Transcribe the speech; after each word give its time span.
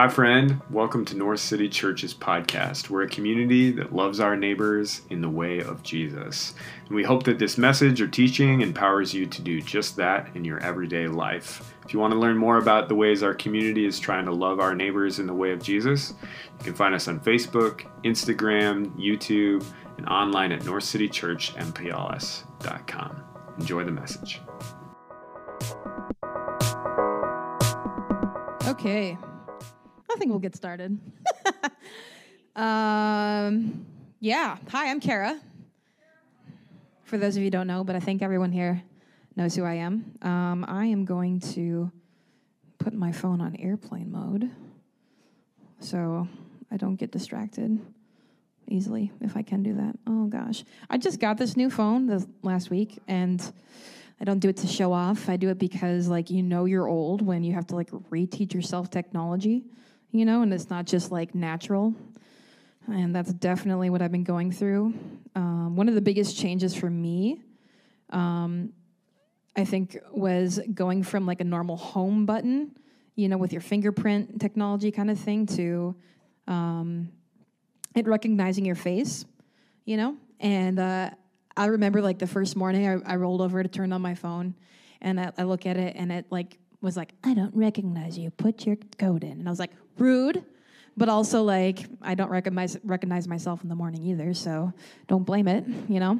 Hi, 0.00 0.08
friend. 0.08 0.62
Welcome 0.70 1.04
to 1.04 1.14
North 1.14 1.40
City 1.40 1.68
Church's 1.68 2.14
podcast. 2.14 2.88
We're 2.88 3.02
a 3.02 3.08
community 3.08 3.70
that 3.72 3.94
loves 3.94 4.18
our 4.18 4.34
neighbors 4.34 5.02
in 5.10 5.20
the 5.20 5.28
way 5.28 5.60
of 5.60 5.82
Jesus. 5.82 6.54
And 6.86 6.96
we 6.96 7.02
hope 7.02 7.24
that 7.24 7.38
this 7.38 7.58
message 7.58 8.00
or 8.00 8.08
teaching 8.08 8.62
empowers 8.62 9.12
you 9.12 9.26
to 9.26 9.42
do 9.42 9.60
just 9.60 9.96
that 9.96 10.34
in 10.34 10.42
your 10.42 10.58
everyday 10.60 11.06
life. 11.06 11.74
If 11.84 11.92
you 11.92 12.00
want 12.00 12.14
to 12.14 12.18
learn 12.18 12.38
more 12.38 12.56
about 12.56 12.88
the 12.88 12.94
ways 12.94 13.22
our 13.22 13.34
community 13.34 13.84
is 13.84 14.00
trying 14.00 14.24
to 14.24 14.32
love 14.32 14.58
our 14.58 14.74
neighbors 14.74 15.18
in 15.18 15.26
the 15.26 15.34
way 15.34 15.52
of 15.52 15.62
Jesus, 15.62 16.14
you 16.60 16.64
can 16.64 16.72
find 16.72 16.94
us 16.94 17.06
on 17.06 17.20
Facebook, 17.20 17.82
Instagram, 18.02 18.98
YouTube, 18.98 19.62
and 19.98 20.08
online 20.08 20.52
at 20.52 20.62
northcitychurchmpls.com. 20.62 23.22
Enjoy 23.58 23.84
the 23.84 23.92
message. 23.92 24.40
Okay. 28.66 29.18
I 30.10 30.16
think 30.16 30.30
we'll 30.30 30.40
get 30.40 30.56
started. 30.56 30.98
um, 32.56 33.86
yeah. 34.18 34.56
Hi, 34.70 34.90
I'm 34.90 34.98
Kara. 34.98 35.38
For 37.04 37.16
those 37.16 37.36
of 37.36 37.42
you 37.42 37.46
who 37.46 37.50
don't 37.50 37.68
know, 37.68 37.84
but 37.84 37.94
I 37.94 38.00
think 38.00 38.20
everyone 38.20 38.50
here 38.50 38.82
knows 39.36 39.54
who 39.54 39.62
I 39.62 39.74
am. 39.74 40.12
Um, 40.22 40.64
I 40.66 40.86
am 40.86 41.04
going 41.04 41.38
to 41.54 41.92
put 42.78 42.92
my 42.92 43.12
phone 43.12 43.40
on 43.40 43.54
airplane 43.56 44.10
mode 44.10 44.50
so 45.78 46.26
I 46.72 46.76
don't 46.76 46.96
get 46.96 47.12
distracted 47.12 47.78
easily 48.66 49.12
if 49.20 49.36
I 49.36 49.42
can 49.42 49.62
do 49.62 49.74
that. 49.74 49.96
Oh 50.08 50.26
gosh. 50.26 50.64
I 50.88 50.98
just 50.98 51.20
got 51.20 51.38
this 51.38 51.56
new 51.56 51.70
phone 51.70 52.06
this 52.06 52.26
last 52.42 52.68
week 52.68 52.98
and 53.06 53.40
I 54.20 54.24
don't 54.24 54.40
do 54.40 54.48
it 54.48 54.56
to 54.58 54.66
show 54.66 54.92
off. 54.92 55.28
I 55.28 55.36
do 55.36 55.50
it 55.50 55.58
because 55.58 56.08
like 56.08 56.30
you 56.30 56.42
know 56.42 56.64
you're 56.64 56.88
old 56.88 57.22
when 57.22 57.44
you 57.44 57.52
have 57.52 57.68
to 57.68 57.76
like 57.76 57.90
reteach 58.10 58.52
yourself 58.54 58.90
technology 58.90 59.64
you 60.12 60.24
know, 60.24 60.42
and 60.42 60.52
it's 60.52 60.70
not 60.70 60.86
just 60.86 61.10
like 61.12 61.34
natural. 61.34 61.94
And 62.86 63.14
that's 63.14 63.32
definitely 63.32 63.90
what 63.90 64.02
I've 64.02 64.12
been 64.12 64.24
going 64.24 64.50
through. 64.50 64.94
Um, 65.34 65.76
one 65.76 65.88
of 65.88 65.94
the 65.94 66.00
biggest 66.00 66.36
changes 66.36 66.74
for 66.74 66.90
me, 66.90 67.40
um, 68.10 68.72
I 69.56 69.64
think, 69.64 69.96
was 70.10 70.60
going 70.74 71.02
from 71.02 71.26
like 71.26 71.40
a 71.40 71.44
normal 71.44 71.76
home 71.76 72.26
button, 72.26 72.76
you 73.14 73.28
know, 73.28 73.36
with 73.36 73.52
your 73.52 73.60
fingerprint 73.60 74.40
technology 74.40 74.90
kind 74.90 75.10
of 75.10 75.18
thing, 75.18 75.46
to 75.46 75.94
um, 76.48 77.10
it 77.94 78.06
recognizing 78.06 78.64
your 78.64 78.74
face, 78.74 79.24
you 79.84 79.96
know. 79.96 80.16
And 80.40 80.78
uh, 80.78 81.10
I 81.56 81.66
remember 81.66 82.00
like 82.00 82.18
the 82.18 82.26
first 82.26 82.56
morning 82.56 82.88
I, 82.88 83.12
I, 83.12 83.16
rolled 83.16 83.42
over 83.42 83.62
to 83.62 83.68
turn 83.68 83.92
on 83.92 84.00
my 84.00 84.14
phone, 84.14 84.54
and 85.00 85.20
I, 85.20 85.32
I 85.38 85.42
look 85.44 85.66
at 85.66 85.76
it, 85.76 85.94
and 85.96 86.10
it 86.10 86.26
like 86.30 86.58
was 86.80 86.96
like, 86.96 87.12
I 87.24 87.34
don't 87.34 87.54
recognize 87.54 88.18
you. 88.18 88.30
Put 88.30 88.66
your 88.66 88.76
code 88.98 89.24
in. 89.24 89.32
And 89.32 89.48
I 89.48 89.50
was 89.50 89.58
like, 89.58 89.72
rude, 89.98 90.44
but 90.96 91.08
also 91.08 91.42
like 91.42 91.86
I 92.02 92.14
don't 92.14 92.30
recognize 92.30 92.76
recognize 92.84 93.28
myself 93.28 93.62
in 93.62 93.68
the 93.68 93.74
morning 93.74 94.02
either, 94.02 94.34
so 94.34 94.72
don't 95.06 95.24
blame 95.24 95.48
it, 95.48 95.64
you 95.88 96.00
know. 96.00 96.18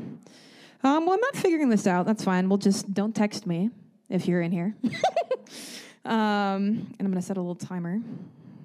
Um, 0.82 1.04
well, 1.04 1.12
I'm 1.12 1.20
not 1.20 1.36
figuring 1.36 1.68
this 1.68 1.86
out. 1.86 2.06
That's 2.06 2.24
fine. 2.24 2.48
We'll 2.48 2.58
just 2.58 2.92
don't 2.92 3.14
text 3.14 3.46
me 3.46 3.70
if 4.08 4.26
you're 4.26 4.40
in 4.40 4.52
here. 4.52 4.74
um, 6.04 6.86
and 6.98 7.00
I'm 7.00 7.10
gonna 7.10 7.22
set 7.22 7.36
a 7.36 7.40
little 7.40 7.54
timer. 7.54 8.00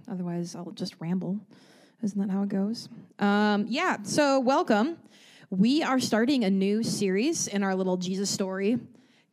Otherwise, 0.10 0.56
I'll 0.56 0.72
just 0.72 0.96
ramble. 1.00 1.40
Isn't 2.04 2.20
that 2.20 2.32
how 2.32 2.44
it 2.44 2.50
goes? 2.50 2.90
Um, 3.20 3.66
yeah. 3.68 3.98
So 4.04 4.40
welcome. 4.40 4.98
We 5.50 5.84
are 5.84 6.00
starting 6.00 6.44
a 6.44 6.50
new 6.50 6.84
series 6.84 7.48
in 7.48 7.64
our 7.64 7.76
little 7.76 7.98
Jesus 7.98 8.30
story 8.30 8.80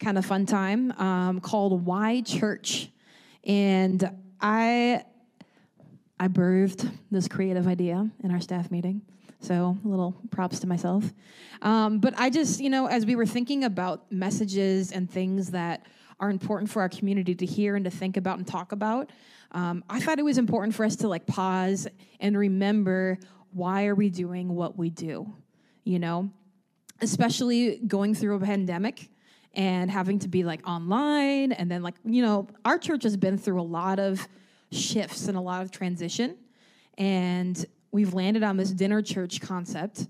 kind 0.02 0.18
of 0.18 0.26
fun 0.26 0.46
time 0.46 0.92
um, 0.92 1.40
called 1.40 1.86
Why 1.86 2.20
Church, 2.22 2.90
and 3.44 4.10
I 4.40 5.04
I 6.18 6.28
birthed 6.28 6.90
this 7.10 7.28
creative 7.28 7.66
idea 7.66 8.10
in 8.22 8.30
our 8.30 8.40
staff 8.40 8.70
meeting. 8.70 9.02
So, 9.40 9.76
a 9.84 9.88
little 9.88 10.14
props 10.30 10.60
to 10.60 10.68
myself. 10.68 11.04
Um, 11.62 11.98
but 11.98 12.14
I 12.16 12.30
just, 12.30 12.60
you 12.60 12.70
know, 12.70 12.86
as 12.86 13.04
we 13.04 13.16
were 13.16 13.26
thinking 13.26 13.64
about 13.64 14.10
messages 14.12 14.92
and 14.92 15.10
things 15.10 15.50
that 15.50 15.84
are 16.20 16.30
important 16.30 16.70
for 16.70 16.80
our 16.80 16.88
community 16.88 17.34
to 17.34 17.44
hear 17.44 17.74
and 17.74 17.84
to 17.84 17.90
think 17.90 18.16
about 18.16 18.38
and 18.38 18.46
talk 18.46 18.70
about, 18.70 19.10
um, 19.50 19.82
I 19.90 19.98
thought 19.98 20.20
it 20.20 20.24
was 20.24 20.38
important 20.38 20.76
for 20.76 20.84
us 20.84 20.94
to 20.96 21.08
like 21.08 21.26
pause 21.26 21.88
and 22.20 22.38
remember 22.38 23.18
why 23.52 23.86
are 23.86 23.96
we 23.96 24.10
doing 24.10 24.54
what 24.54 24.78
we 24.78 24.90
do, 24.90 25.34
you 25.82 25.98
know, 25.98 26.30
especially 27.00 27.78
going 27.78 28.14
through 28.14 28.36
a 28.36 28.40
pandemic 28.40 29.08
and 29.54 29.90
having 29.90 30.18
to 30.20 30.28
be 30.28 30.44
like 30.44 30.66
online 30.66 31.52
and 31.52 31.70
then 31.70 31.82
like 31.82 31.94
you 32.04 32.22
know 32.22 32.48
our 32.64 32.78
church 32.78 33.02
has 33.02 33.16
been 33.16 33.36
through 33.36 33.60
a 33.60 33.62
lot 33.62 33.98
of 33.98 34.26
shifts 34.72 35.28
and 35.28 35.36
a 35.36 35.40
lot 35.40 35.62
of 35.62 35.70
transition. 35.70 36.36
And 36.98 37.64
we've 37.90 38.14
landed 38.14 38.42
on 38.42 38.56
this 38.56 38.70
dinner 38.70 39.02
church 39.02 39.40
concept. 39.40 40.08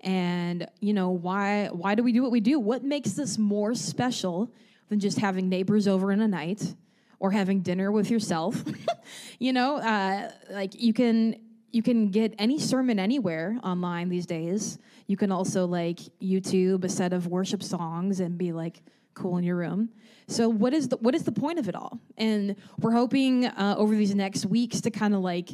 And 0.00 0.66
you 0.80 0.92
know 0.92 1.10
why? 1.10 1.68
Why 1.68 1.94
do 1.94 2.02
we 2.02 2.12
do 2.12 2.22
what 2.22 2.30
we 2.30 2.40
do? 2.40 2.58
What 2.58 2.84
makes 2.84 3.12
this 3.12 3.38
more 3.38 3.74
special 3.74 4.52
than 4.88 5.00
just 5.00 5.18
having 5.18 5.48
neighbors 5.48 5.88
over 5.88 6.12
in 6.12 6.20
a 6.20 6.28
night 6.28 6.74
or 7.20 7.30
having 7.30 7.60
dinner 7.60 7.92
with 7.92 8.10
yourself? 8.10 8.62
you 9.38 9.52
know, 9.52 9.76
uh, 9.76 10.30
like 10.50 10.80
you 10.80 10.92
can 10.92 11.36
you 11.72 11.82
can 11.82 12.10
get 12.10 12.34
any 12.38 12.58
sermon 12.58 12.98
anywhere 12.98 13.58
online 13.64 14.10
these 14.10 14.26
days. 14.26 14.78
You 15.06 15.16
can 15.16 15.32
also 15.32 15.66
like 15.66 15.98
YouTube 16.20 16.84
a 16.84 16.88
set 16.88 17.12
of 17.12 17.26
worship 17.26 17.62
songs 17.62 18.20
and 18.20 18.36
be 18.36 18.52
like 18.52 18.82
cool 19.14 19.38
in 19.38 19.44
your 19.44 19.56
room. 19.56 19.88
So 20.28 20.48
what 20.48 20.72
is 20.74 20.88
the 20.88 20.98
what 20.98 21.14
is 21.14 21.24
the 21.24 21.32
point 21.32 21.58
of 21.58 21.68
it 21.68 21.74
all? 21.74 21.98
And 22.16 22.56
we're 22.78 22.92
hoping 22.92 23.46
uh, 23.46 23.74
over 23.76 23.94
these 23.94 24.14
next 24.14 24.46
weeks 24.46 24.82
to 24.82 24.90
kind 24.90 25.14
of 25.14 25.20
like 25.20 25.50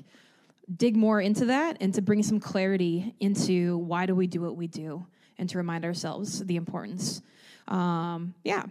dig 0.76 0.96
more 0.96 1.20
into 1.20 1.46
that 1.46 1.78
and 1.80 1.94
to 1.94 2.02
bring 2.02 2.22
some 2.22 2.40
clarity 2.40 3.14
into 3.20 3.78
why 3.78 4.04
do 4.04 4.14
we 4.14 4.26
do 4.26 4.40
what 4.40 4.56
we 4.56 4.66
do 4.66 5.06
and 5.38 5.48
to 5.48 5.56
remind 5.56 5.84
ourselves 5.84 6.44
the 6.44 6.56
importance. 6.56 7.22
Um, 7.68 8.34
yeah. 8.44 8.64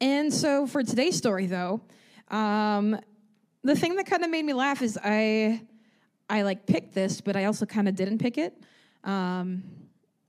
And 0.00 0.32
so 0.32 0.66
for 0.66 0.82
today's 0.82 1.16
story, 1.16 1.46
though, 1.46 1.80
um, 2.28 2.98
the 3.62 3.76
thing 3.76 3.94
that 3.96 4.06
kind 4.06 4.24
of 4.24 4.30
made 4.30 4.44
me 4.44 4.52
laugh 4.52 4.82
is 4.82 4.98
I 5.02 5.62
I 6.32 6.42
like 6.42 6.64
picked 6.64 6.94
this, 6.94 7.20
but 7.20 7.36
I 7.36 7.44
also 7.44 7.66
kind 7.66 7.86
of 7.86 7.94
didn't 7.94 8.16
pick 8.16 8.38
it. 8.38 8.54
Um, 9.04 9.62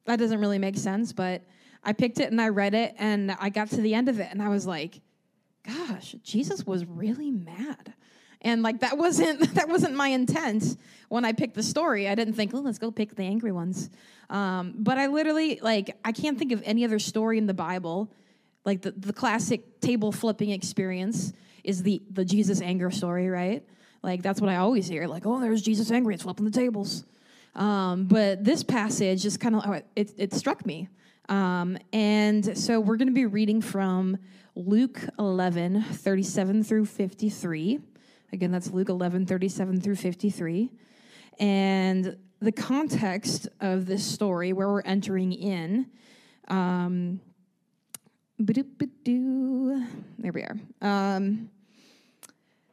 that 0.04 0.20
doesn't 0.20 0.42
really 0.42 0.60
make 0.60 0.76
sense, 0.76 1.14
but 1.14 1.44
I 1.82 1.94
picked 1.94 2.20
it 2.20 2.30
and 2.30 2.42
I 2.42 2.50
read 2.50 2.74
it 2.74 2.94
and 3.00 3.32
I 3.40 3.48
got 3.48 3.70
to 3.70 3.78
the 3.78 3.94
end 3.94 4.10
of 4.10 4.20
it 4.20 4.28
and 4.30 4.42
I 4.42 4.50
was 4.50 4.68
like, 4.68 5.00
gosh, 5.66 6.14
Jesus 6.22 6.68
was 6.68 6.86
really 6.86 7.32
mad. 7.32 7.94
And 8.42 8.62
like 8.64 8.82
that 8.82 8.98
wasn't 8.98 9.40
that 9.56 9.70
wasn't 9.70 9.96
my 9.96 10.10
intent 10.10 10.76
when 11.08 11.24
I 11.24 11.32
picked 11.32 11.56
the 11.56 11.64
story. 11.64 12.10
I 12.10 12.16
didn't 12.16 12.34
think, 12.34 12.54
oh, 12.54 12.60
let's 12.60 12.80
go 12.80 12.92
pick 12.92 13.16
the 13.16 13.24
angry 13.24 13.54
ones. 13.54 13.90
Um, 14.30 14.74
but 14.80 14.98
I 14.98 15.08
literally 15.08 15.62
like 15.62 15.96
I 16.04 16.12
can't 16.12 16.38
think 16.38 16.52
of 16.52 16.62
any 16.66 16.84
other 16.84 17.00
story 17.00 17.38
in 17.38 17.48
the 17.48 17.54
Bible, 17.54 18.12
like 18.66 18.82
the, 18.82 18.92
the 18.92 19.14
classic 19.14 19.80
table 19.80 20.12
flipping 20.12 20.50
experience 20.50 21.32
is 21.64 21.82
the 21.82 22.04
the 22.12 22.26
Jesus 22.26 22.62
anger 22.62 22.92
story, 22.92 23.30
right? 23.30 23.64
Like 24.04 24.22
that's 24.22 24.42
what 24.42 24.50
I 24.50 24.58
always 24.58 24.88
hear. 24.88 25.08
Like, 25.08 25.26
oh, 25.26 25.40
there's 25.40 25.62
Jesus 25.62 25.90
angry, 25.90 26.14
it's 26.14 26.24
flipping 26.24 26.46
the 26.46 26.52
tables. 26.52 27.06
Um, 27.56 28.06
but 28.06 28.44
this 28.44 28.64
passage 28.64 29.24
just 29.24 29.40
kind 29.40 29.56
of 29.56 29.82
it, 29.96 30.14
it 30.18 30.34
struck 30.34 30.66
me 30.66 30.90
um, 31.30 31.78
and 31.92 32.58
so 32.58 32.80
we're 32.80 32.98
going 32.98 33.08
to 33.08 33.14
be 33.14 33.26
reading 33.26 33.62
from 33.62 34.18
Luke 34.56 35.00
11, 35.20 35.82
37 35.84 36.64
through 36.64 36.86
53. 36.86 37.80
Again, 38.34 38.52
that's 38.52 38.72
Luke 38.72 38.90
11, 38.90 39.26
37 39.26 39.82
through 39.82 39.96
53. 39.96 40.72
And 41.40 42.18
the 42.40 42.52
context 42.52 43.48
of 43.62 43.86
this 43.86 44.06
story, 44.06 44.54
where 44.54 44.68
we're 44.68 44.82
entering 44.82 45.32
in, 45.32 45.88
um, 46.50 47.22
there 48.38 48.66
we 50.34 50.44
are. 50.44 50.58
Um, 50.82 51.50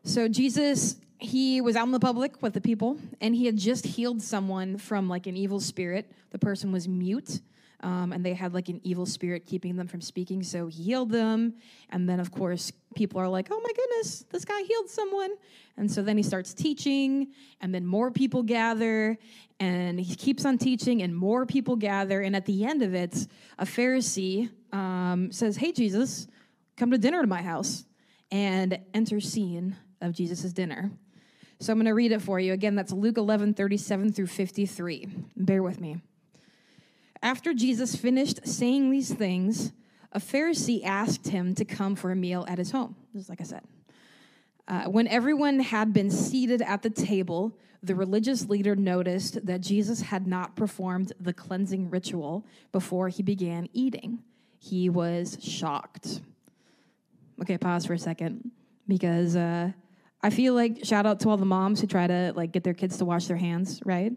so 0.02 0.26
Jesus, 0.26 0.96
he 1.20 1.60
was 1.60 1.76
out 1.76 1.86
in 1.86 1.92
the 1.92 2.00
public 2.00 2.40
with 2.42 2.54
the 2.54 2.60
people, 2.60 2.98
and 3.20 3.34
he 3.34 3.46
had 3.46 3.56
just 3.56 3.86
healed 3.86 4.22
someone 4.22 4.78
from 4.78 5.08
like 5.08 5.26
an 5.26 5.36
evil 5.36 5.60
spirit. 5.60 6.10
The 6.30 6.38
person 6.38 6.72
was 6.72 6.88
mute 6.88 7.40
um, 7.82 8.12
and 8.12 8.24
they 8.24 8.34
had 8.34 8.52
like 8.52 8.68
an 8.68 8.80
evil 8.84 9.06
spirit 9.06 9.46
keeping 9.46 9.76
them 9.76 9.86
from 9.86 10.00
speaking. 10.00 10.42
So 10.42 10.66
he 10.66 10.82
healed 10.82 11.10
them. 11.10 11.54
And 11.88 12.08
then, 12.08 12.20
of 12.20 12.30
course, 12.30 12.72
people 12.94 13.20
are 13.20 13.28
like, 13.28 13.48
oh 13.50 13.60
my 13.60 13.70
goodness, 13.74 14.24
this 14.30 14.44
guy 14.44 14.62
healed 14.62 14.88
someone. 14.88 15.30
And 15.76 15.90
so 15.90 16.02
then 16.02 16.16
he 16.16 16.22
starts 16.22 16.52
teaching, 16.52 17.28
and 17.60 17.74
then 17.74 17.86
more 17.86 18.10
people 18.10 18.42
gather, 18.42 19.16
and 19.58 19.98
he 19.98 20.14
keeps 20.14 20.44
on 20.44 20.58
teaching, 20.58 21.02
and 21.02 21.16
more 21.16 21.46
people 21.46 21.76
gather. 21.76 22.20
And 22.20 22.36
at 22.36 22.44
the 22.44 22.64
end 22.64 22.82
of 22.82 22.94
it, 22.94 23.26
a 23.58 23.64
Pharisee 23.64 24.50
um, 24.72 25.32
says, 25.32 25.56
hey, 25.56 25.72
Jesus, 25.72 26.28
come 26.76 26.90
to 26.90 26.98
dinner 26.98 27.22
to 27.22 27.26
my 27.26 27.42
house. 27.42 27.84
And 28.32 28.78
enter 28.94 29.20
scene 29.20 29.76
of 30.00 30.12
Jesus' 30.12 30.52
dinner. 30.52 30.92
So 31.60 31.72
I'm 31.72 31.78
going 31.78 31.86
to 31.86 31.94
read 31.94 32.12
it 32.12 32.22
for 32.22 32.40
you. 32.40 32.54
Again, 32.54 32.74
that's 32.74 32.90
Luke 32.90 33.18
11, 33.18 33.52
37 33.52 34.12
through 34.12 34.28
53. 34.28 35.08
Bear 35.36 35.62
with 35.62 35.78
me. 35.78 35.98
After 37.22 37.52
Jesus 37.52 37.94
finished 37.94 38.46
saying 38.46 38.90
these 38.90 39.12
things, 39.12 39.72
a 40.12 40.18
Pharisee 40.18 40.82
asked 40.82 41.28
him 41.28 41.54
to 41.56 41.66
come 41.66 41.96
for 41.96 42.10
a 42.10 42.16
meal 42.16 42.46
at 42.48 42.56
his 42.56 42.70
home, 42.70 42.96
just 43.14 43.28
like 43.28 43.42
I 43.42 43.44
said. 43.44 43.62
Uh, 44.66 44.84
when 44.84 45.06
everyone 45.06 45.60
had 45.60 45.92
been 45.92 46.10
seated 46.10 46.62
at 46.62 46.80
the 46.80 46.88
table, 46.88 47.54
the 47.82 47.94
religious 47.94 48.48
leader 48.48 48.74
noticed 48.74 49.44
that 49.44 49.60
Jesus 49.60 50.00
had 50.00 50.26
not 50.26 50.56
performed 50.56 51.12
the 51.20 51.34
cleansing 51.34 51.90
ritual 51.90 52.46
before 52.72 53.10
he 53.10 53.22
began 53.22 53.68
eating. 53.74 54.20
He 54.58 54.88
was 54.88 55.36
shocked. 55.42 56.20
Okay, 57.42 57.58
pause 57.58 57.84
for 57.84 57.92
a 57.92 57.98
second 57.98 58.50
because 58.88 59.36
uh, 59.36 59.72
I 60.22 60.30
feel 60.30 60.54
like 60.54 60.84
shout 60.84 61.06
out 61.06 61.20
to 61.20 61.30
all 61.30 61.36
the 61.36 61.46
moms 61.46 61.80
who 61.80 61.86
try 61.86 62.06
to 62.06 62.32
like 62.36 62.52
get 62.52 62.64
their 62.64 62.74
kids 62.74 62.98
to 62.98 63.04
wash 63.04 63.26
their 63.26 63.36
hands, 63.36 63.80
right? 63.84 64.12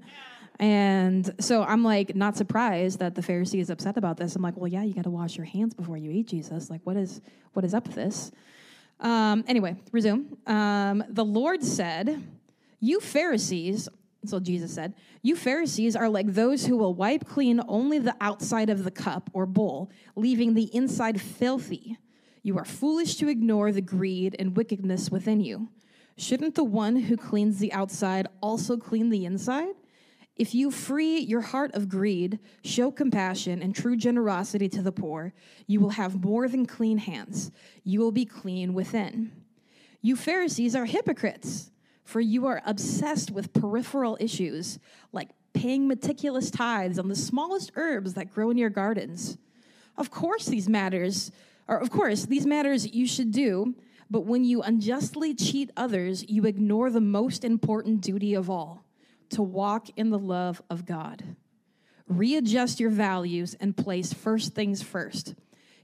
And 0.60 1.34
so 1.40 1.64
I'm 1.64 1.84
like 1.84 2.16
not 2.16 2.36
surprised 2.36 3.00
that 3.00 3.16
the 3.16 3.22
Pharisee 3.22 3.60
is 3.60 3.70
upset 3.70 3.98
about 3.98 4.18
this. 4.18 4.36
I'm 4.36 4.42
like, 4.42 4.56
well, 4.58 4.68
yeah, 4.68 4.84
you 4.84 4.94
got 4.94 5.06
to 5.06 5.10
wash 5.10 5.36
your 5.36 5.46
hands 5.46 5.74
before 5.74 5.98
you 5.98 6.12
eat 6.12 6.28
Jesus. 6.28 6.70
Like, 6.70 6.82
what 6.84 6.98
is 6.98 7.22
what 7.54 7.66
is 7.66 7.74
up 7.74 7.88
with 7.88 7.96
this? 7.96 8.32
Um, 9.00 9.44
anyway, 9.48 9.76
resume. 9.92 10.26
Um, 10.46 11.04
the 11.10 11.26
Lord 11.26 11.64
said, 11.64 12.24
"You 12.80 13.00
Pharisees." 13.00 13.90
So 14.26 14.40
Jesus 14.40 14.74
said, 14.74 14.94
"You 15.22 15.36
Pharisees 15.36 15.96
are 15.96 16.08
like 16.08 16.28
those 16.28 16.66
who 16.66 16.78
will 16.78 16.94
wipe 16.94 17.28
clean 17.28 17.60
only 17.68 18.00
the 18.00 18.16
outside 18.22 18.70
of 18.70 18.84
the 18.84 18.92
cup 18.92 19.30
or 19.34 19.46
bowl, 19.46 19.90
leaving 20.16 20.54
the 20.54 20.74
inside 20.74 21.20
filthy. 21.20 21.98
You 22.44 22.58
are 22.58 22.66
foolish 22.66 23.16
to 23.16 23.28
ignore 23.28 23.72
the 23.72 23.82
greed 23.82 24.36
and 24.38 24.56
wickedness 24.56 25.10
within 25.10 25.42
you. 25.42 25.70
Shouldn't 26.18 26.56
the 26.56 26.64
one 26.64 26.96
who 26.96 27.18
cleans 27.18 27.60
the 27.60 27.74
outside 27.74 28.28
also 28.42 28.78
clean 28.78 29.10
the 29.10 29.26
inside?" 29.26 29.76
If 30.36 30.56
you 30.56 30.72
free 30.72 31.20
your 31.20 31.42
heart 31.42 31.76
of 31.76 31.88
greed, 31.88 32.40
show 32.64 32.90
compassion 32.90 33.62
and 33.62 33.76
true 33.76 33.96
generosity 33.96 34.68
to 34.70 34.82
the 34.82 34.92
poor, 34.92 35.32
you 35.68 35.80
will 35.80 35.92
have 35.92 36.24
more 36.24 36.48
than 36.48 36.66
clean 36.66 36.98
hands. 36.98 37.52
You 37.84 38.00
will 38.00 38.12
be 38.12 38.26
clean 38.26 38.74
within. 38.74 39.32
You 40.02 40.16
Pharisees 40.16 40.76
are 40.76 40.86
hypocrites, 40.86 41.72
for 42.04 42.20
you 42.20 42.48
are 42.48 42.64
obsessed 42.66 43.30
with 43.30 43.54
peripheral 43.54 44.18
issues 44.20 44.80
like 45.12 45.30
paying 45.54 45.88
meticulous 45.88 46.50
tithes 46.50 46.98
on 46.98 47.10
the 47.10 47.16
smallest 47.16 47.72
herbs 47.76 48.16
that 48.16 48.34
grow 48.34 48.50
in 48.50 48.58
your 48.58 48.72
gardens. 48.72 49.38
Of 49.96 50.10
course, 50.10 50.48
these 50.48 50.68
matters, 50.68 51.32
or 51.68 51.78
of 51.78 51.92
course, 51.92 52.26
these 52.26 52.48
matters 52.48 52.92
you 52.92 53.06
should 53.06 53.32
do, 53.32 53.76
but 54.14 54.28
when 54.28 54.44
you 54.44 54.62
unjustly 54.62 55.34
cheat 55.34 55.72
others, 55.76 56.24
you 56.30 56.46
ignore 56.46 56.92
the 56.92 57.02
most 57.02 57.44
important 57.44 58.00
duty 58.00 58.36
of 58.36 58.48
all 58.48 58.86
to 59.32 59.42
walk 59.42 59.88
in 59.96 60.12
the 60.12 60.20
love 60.20 60.62
of 60.70 60.86
God. 60.86 61.36
Readjust 62.08 62.80
your 62.80 62.92
values 62.92 63.56
and 63.60 63.76
place 63.76 64.14
first 64.14 64.54
things 64.54 64.84
first. 64.84 65.34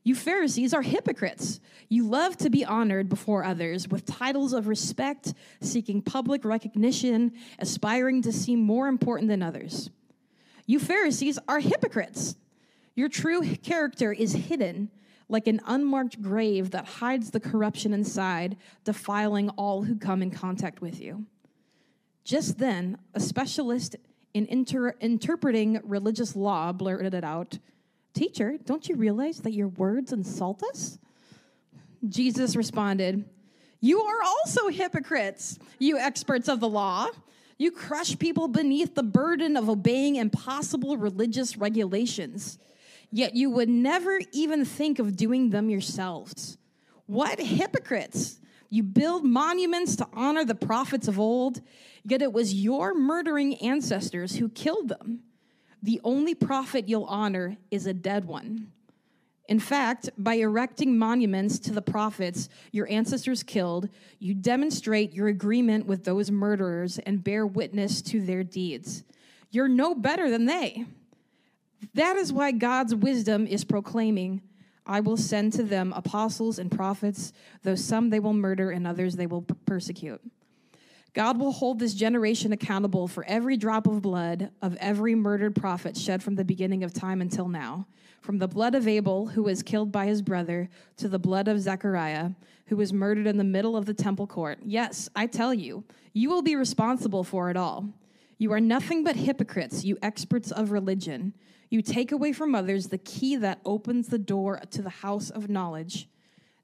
You 0.03 0.13
Pharisees 0.13 0.75
are 0.75 0.83
hypocrites. 0.83 1.59
You 1.89 2.07
love 2.07 2.37
to 2.37 2.51
be 2.51 2.63
honored 2.63 3.09
before 3.09 3.43
others 3.43 3.87
with 3.87 4.05
titles 4.05 4.53
of 4.53 4.67
respect, 4.67 5.33
seeking 5.59 6.03
public 6.03 6.45
recognition, 6.45 7.31
aspiring 7.57 8.21
to 8.21 8.31
seem 8.31 8.59
more 8.59 8.87
important 8.87 9.29
than 9.29 9.41
others. 9.41 9.89
You 10.67 10.77
Pharisees 10.77 11.39
are 11.47 11.61
hypocrites. 11.61 12.35
Your 12.93 13.09
true 13.09 13.55
character 13.55 14.13
is 14.13 14.33
hidden 14.33 14.91
like 15.29 15.47
an 15.47 15.61
unmarked 15.65 16.21
grave 16.21 16.71
that 16.71 16.85
hides 16.85 17.31
the 17.31 17.39
corruption 17.39 17.93
inside, 17.93 18.57
defiling 18.83 19.49
all 19.51 19.83
who 19.83 19.95
come 19.95 20.21
in 20.21 20.31
contact 20.31 20.81
with 20.81 20.99
you. 20.99 21.25
Just 22.25 22.57
then, 22.57 22.97
a 23.13 23.19
specialist 23.19 23.95
in 24.33 24.45
inter- 24.47 24.95
interpreting 24.99 25.79
religious 25.83 26.35
law 26.35 26.71
blurted 26.71 27.13
it 27.13 27.23
out 27.23 27.59
Teacher, 28.13 28.57
don't 28.65 28.89
you 28.89 28.95
realize 28.95 29.39
that 29.41 29.53
your 29.53 29.67
words 29.67 30.11
insult 30.11 30.63
us? 30.63 30.97
Jesus 32.07 32.55
responded, 32.55 33.23
You 33.79 34.01
are 34.01 34.23
also 34.23 34.67
hypocrites, 34.69 35.59
you 35.77 35.97
experts 35.97 36.47
of 36.47 36.59
the 36.59 36.67
law. 36.67 37.07
You 37.57 37.71
crush 37.71 38.17
people 38.17 38.47
beneath 38.47 38.95
the 38.95 39.03
burden 39.03 39.57
of 39.57 39.69
obeying 39.69 40.15
impossible 40.15 40.97
religious 40.97 41.57
regulations, 41.57 42.57
yet 43.11 43.35
you 43.35 43.49
would 43.49 43.69
never 43.69 44.19
even 44.31 44.65
think 44.65 44.99
of 44.99 45.15
doing 45.15 45.49
them 45.49 45.69
yourselves. 45.69 46.57
What 47.05 47.39
hypocrites! 47.39 48.39
You 48.69 48.83
build 48.83 49.23
monuments 49.23 49.95
to 49.95 50.07
honor 50.13 50.45
the 50.45 50.53
prophets 50.53 51.07
of 51.07 51.19
old, 51.19 51.61
yet 52.03 52.21
it 52.21 52.31
was 52.31 52.53
your 52.53 52.93
murdering 52.93 53.55
ancestors 53.55 54.35
who 54.35 54.47
killed 54.47 54.89
them. 54.89 55.21
The 55.81 55.99
only 56.03 56.35
prophet 56.35 56.87
you'll 56.87 57.05
honor 57.05 57.57
is 57.71 57.87
a 57.87 57.93
dead 57.93 58.25
one. 58.25 58.71
In 59.47 59.59
fact, 59.59 60.11
by 60.15 60.35
erecting 60.35 60.99
monuments 60.99 61.57
to 61.59 61.71
the 61.71 61.81
prophets 61.81 62.49
your 62.71 62.87
ancestors 62.91 63.41
killed, 63.41 63.89
you 64.19 64.35
demonstrate 64.35 65.13
your 65.13 65.27
agreement 65.27 65.87
with 65.87 66.03
those 66.03 66.29
murderers 66.29 66.99
and 66.99 67.23
bear 67.23 67.47
witness 67.47 68.03
to 68.03 68.21
their 68.21 68.43
deeds. 68.43 69.03
You're 69.49 69.67
no 69.67 69.95
better 69.95 70.29
than 70.29 70.45
they. 70.45 70.85
That 71.93 72.15
is 72.17 72.31
why 72.33 72.51
God's 72.51 72.93
wisdom 72.95 73.47
is 73.47 73.63
proclaiming 73.63 74.41
I 74.89 75.01
will 75.01 75.17
send 75.17 75.53
to 75.53 75.63
them 75.63 75.93
apostles 75.95 76.57
and 76.57 76.71
prophets, 76.71 77.31
though 77.61 77.75
some 77.75 78.09
they 78.09 78.19
will 78.19 78.33
murder 78.33 78.71
and 78.71 78.87
others 78.87 79.15
they 79.15 79.27
will 79.27 79.43
persecute. 79.43 80.19
God 81.13 81.39
will 81.39 81.51
hold 81.51 81.77
this 81.77 81.93
generation 81.93 82.53
accountable 82.53 83.07
for 83.07 83.23
every 83.25 83.55
drop 83.55 83.85
of 83.85 84.01
blood 84.01 84.49
of 84.63 84.75
every 84.77 85.13
murdered 85.13 85.55
prophet 85.55 85.95
shed 85.95 86.23
from 86.23 86.35
the 86.35 86.43
beginning 86.43 86.83
of 86.83 86.91
time 86.91 87.21
until 87.21 87.47
now, 87.47 87.85
from 88.21 88.39
the 88.39 88.47
blood 88.47 88.73
of 88.73 88.87
Abel, 88.87 89.27
who 89.27 89.43
was 89.43 89.61
killed 89.61 89.91
by 89.91 90.07
his 90.07 90.23
brother, 90.23 90.69
to 90.97 91.07
the 91.07 91.19
blood 91.19 91.47
of 91.47 91.59
Zechariah, 91.59 92.31
who 92.67 92.75
was 92.75 92.91
murdered 92.91 93.27
in 93.27 93.37
the 93.37 93.43
middle 93.43 93.77
of 93.77 93.85
the 93.85 93.93
temple 93.93 94.25
court. 94.25 94.59
Yes, 94.63 95.07
I 95.15 95.27
tell 95.27 95.53
you, 95.53 95.83
you 96.13 96.29
will 96.29 96.41
be 96.41 96.55
responsible 96.55 97.23
for 97.23 97.51
it 97.51 97.57
all. 97.57 97.89
You 98.39 98.53
are 98.53 98.61
nothing 98.61 99.03
but 99.03 99.17
hypocrites, 99.17 99.83
you 99.83 99.97
experts 100.01 100.49
of 100.49 100.71
religion. 100.71 101.33
You 101.69 101.81
take 101.81 102.13
away 102.13 102.31
from 102.31 102.55
others 102.55 102.87
the 102.87 102.97
key 102.97 103.35
that 103.35 103.59
opens 103.65 104.07
the 104.07 104.17
door 104.17 104.61
to 104.71 104.81
the 104.81 104.89
house 104.89 105.29
of 105.29 105.49
knowledge. 105.49 106.07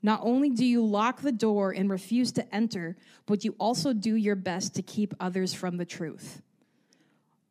Not 0.01 0.22
only 0.24 0.50
do 0.50 0.63
you 0.63 0.86
lock 0.86 1.22
the 1.22 1.33
door 1.33 1.72
and 1.72 1.89
refuse 1.89 2.31
to 2.33 2.56
enter, 2.56 2.95
but 3.25 3.44
you 3.44 3.56
also 3.60 3.92
do 3.92 4.16
your 4.16 4.36
best 4.36 4.74
to 4.75 4.81
keep 4.81 5.13
others 5.19 5.54
from 5.54 5.75
the 5.75 5.86
truth. 5.86 6.42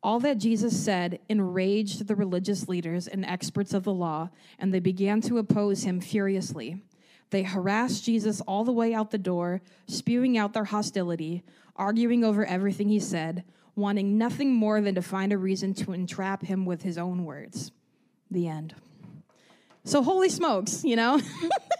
All 0.01 0.19
that 0.21 0.39
Jesus 0.39 0.83
said 0.83 1.19
enraged 1.29 2.07
the 2.07 2.15
religious 2.15 2.67
leaders 2.67 3.07
and 3.07 3.25
experts 3.25 3.73
of 3.73 3.83
the 3.83 3.93
law, 3.93 4.29
and 4.57 4.73
they 4.73 4.79
began 4.79 5.21
to 5.21 5.37
oppose 5.37 5.83
him 5.83 5.99
furiously. 5.99 6.81
They 7.29 7.43
harassed 7.43 8.03
Jesus 8.03 8.41
all 8.41 8.63
the 8.63 8.71
way 8.71 8.93
out 8.93 9.11
the 9.11 9.17
door, 9.17 9.61
spewing 9.87 10.37
out 10.37 10.53
their 10.53 10.65
hostility, 10.65 11.43
arguing 11.75 12.23
over 12.23 12.45
everything 12.45 12.89
he 12.89 12.99
said, 12.99 13.43
wanting 13.75 14.17
nothing 14.17 14.53
more 14.53 14.79
than 14.81 14.95
to 14.95 15.01
find 15.01 15.33
a 15.33 15.37
reason 15.37 15.73
to 15.73 15.91
entrap 15.91 16.43
him 16.43 16.65
with 16.65 16.83
his 16.83 16.97
own 16.97 17.25
words. 17.25 17.71
The 18.31 18.47
end. 18.47 18.75
So, 19.83 20.01
holy 20.01 20.29
smokes, 20.29 20.83
you 20.83 20.95
know? 20.95 21.21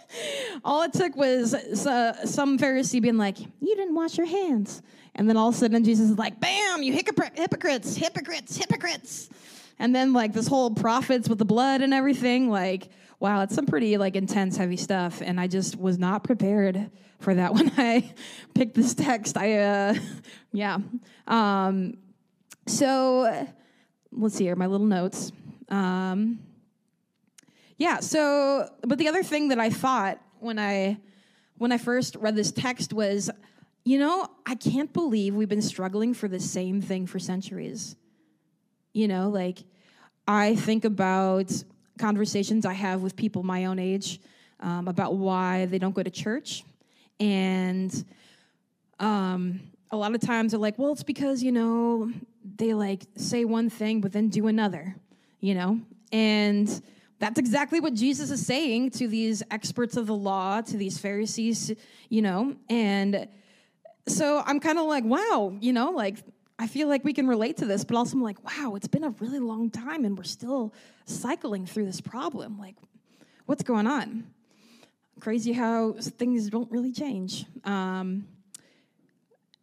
all 0.64 0.82
it 0.82 0.92
took 0.92 1.16
was 1.16 1.54
uh, 1.54 2.24
some 2.24 2.58
Pharisee 2.58 3.02
being 3.02 3.18
like, 3.18 3.40
You 3.40 3.74
didn't 3.74 3.94
wash 3.94 4.16
your 4.16 4.26
hands. 4.26 4.80
And 5.16 5.28
then 5.28 5.36
all 5.36 5.48
of 5.48 5.54
a 5.54 5.58
sudden, 5.58 5.82
Jesus 5.82 6.10
is 6.10 6.18
like, 6.18 6.38
Bam, 6.38 6.82
you 6.82 6.92
hypocrites, 6.92 7.96
hypocrites, 7.96 8.56
hypocrites. 8.56 9.28
And 9.78 9.94
then, 9.94 10.12
like, 10.12 10.32
this 10.32 10.46
whole 10.46 10.70
prophets 10.70 11.28
with 11.28 11.38
the 11.38 11.44
blood 11.44 11.80
and 11.80 11.92
everything, 11.92 12.48
like, 12.48 12.88
wow, 13.18 13.42
it's 13.42 13.54
some 13.54 13.66
pretty, 13.66 13.96
like, 13.96 14.16
intense, 14.16 14.56
heavy 14.56 14.76
stuff. 14.76 15.22
And 15.22 15.40
I 15.40 15.46
just 15.46 15.78
was 15.78 15.98
not 15.98 16.24
prepared 16.24 16.90
for 17.20 17.34
that 17.34 17.54
when 17.54 17.72
I 17.76 18.12
picked 18.54 18.74
this 18.74 18.94
text. 18.94 19.36
I, 19.36 19.54
uh, 19.54 19.94
yeah. 20.52 20.78
Um, 21.26 21.98
so 22.66 23.46
let's 24.12 24.34
see 24.34 24.44
here, 24.44 24.56
my 24.56 24.66
little 24.66 24.86
notes. 24.86 25.32
Um, 25.68 26.40
yeah, 27.78 28.00
so, 28.00 28.70
but 28.82 28.98
the 28.98 29.08
other 29.08 29.22
thing 29.22 29.48
that 29.48 29.58
I 29.58 29.70
thought 29.70 30.20
when 30.38 30.58
I, 30.58 30.98
when 31.58 31.72
I 31.72 31.78
first 31.78 32.16
read 32.16 32.36
this 32.36 32.52
text 32.52 32.92
was, 32.92 33.30
you 33.84 33.98
know, 33.98 34.28
I 34.44 34.54
can't 34.54 34.92
believe 34.92 35.34
we've 35.34 35.48
been 35.48 35.62
struggling 35.62 36.12
for 36.14 36.28
the 36.28 36.40
same 36.40 36.80
thing 36.80 37.06
for 37.06 37.18
centuries. 37.18 37.96
You 38.92 39.08
know, 39.08 39.28
like 39.28 39.62
I 40.26 40.56
think 40.56 40.84
about 40.84 41.52
conversations 41.98 42.66
I 42.66 42.72
have 42.74 43.02
with 43.02 43.16
people 43.16 43.42
my 43.42 43.66
own 43.66 43.78
age 43.78 44.20
um, 44.60 44.88
about 44.88 45.16
why 45.16 45.66
they 45.66 45.78
don't 45.78 45.94
go 45.94 46.02
to 46.02 46.10
church 46.10 46.64
and 47.20 48.04
um, 49.00 49.60
a 49.90 49.96
lot 49.96 50.14
of 50.14 50.20
times 50.20 50.52
they're 50.52 50.60
like, 50.60 50.78
well, 50.78 50.92
it's 50.92 51.02
because, 51.02 51.42
you 51.42 51.52
know, 51.52 52.10
they 52.56 52.74
like 52.74 53.02
say 53.16 53.44
one 53.44 53.70
thing, 53.70 54.00
but 54.00 54.12
then 54.12 54.28
do 54.28 54.46
another, 54.46 54.96
you 55.40 55.54
know? 55.54 55.80
And 56.12 56.68
that's 57.18 57.38
exactly 57.38 57.80
what 57.80 57.94
Jesus 57.94 58.30
is 58.30 58.44
saying 58.44 58.90
to 58.92 59.08
these 59.08 59.42
experts 59.50 59.96
of 59.96 60.06
the 60.06 60.14
law, 60.14 60.60
to 60.60 60.76
these 60.76 60.98
Pharisees, 60.98 61.72
you 62.08 62.22
know? 62.22 62.56
And 62.68 63.28
so 64.06 64.42
I'm 64.44 64.60
kind 64.60 64.78
of 64.78 64.86
like, 64.86 65.04
wow, 65.04 65.56
you 65.60 65.72
know, 65.72 65.90
like 65.90 66.18
I 66.58 66.66
feel 66.66 66.88
like 66.88 67.04
we 67.04 67.12
can 67.12 67.26
relate 67.26 67.58
to 67.58 67.66
this, 67.66 67.84
but 67.84 67.96
also 67.96 68.16
I'm 68.16 68.22
like, 68.22 68.42
wow, 68.44 68.74
it's 68.76 68.88
been 68.88 69.04
a 69.04 69.10
really 69.10 69.40
long 69.40 69.70
time 69.70 70.04
and 70.04 70.16
we're 70.16 70.24
still 70.24 70.72
cycling 71.04 71.66
through 71.66 71.84
this 71.84 72.00
problem. 72.00 72.58
Like, 72.58 72.76
what's 73.44 73.62
going 73.62 73.86
on? 73.86 74.24
crazy 75.20 75.52
how 75.52 75.94
things 75.98 76.48
don't 76.50 76.70
really 76.70 76.92
change. 76.92 77.46
Um, 77.64 78.26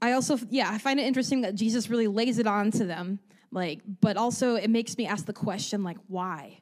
I 0.02 0.14
also, 0.14 0.38
yeah, 0.50 0.70
I 0.70 0.78
find 0.78 1.00
it 1.00 1.04
interesting 1.04 1.42
that 1.42 1.56
Jesus 1.56 1.90
really 1.90 2.08
lays 2.08 2.40
it 2.40 2.48
on 2.48 2.72
to 2.72 2.86
them. 2.86 3.20
Like, 3.52 3.82
but 4.02 4.18
also 4.18 4.56
it 4.56 4.70
makes 4.70 4.98
me 4.98 5.06
ask 5.06 5.26
the 5.26 5.34
question, 5.34 5.84
like, 5.84 5.98
why? 6.08 6.60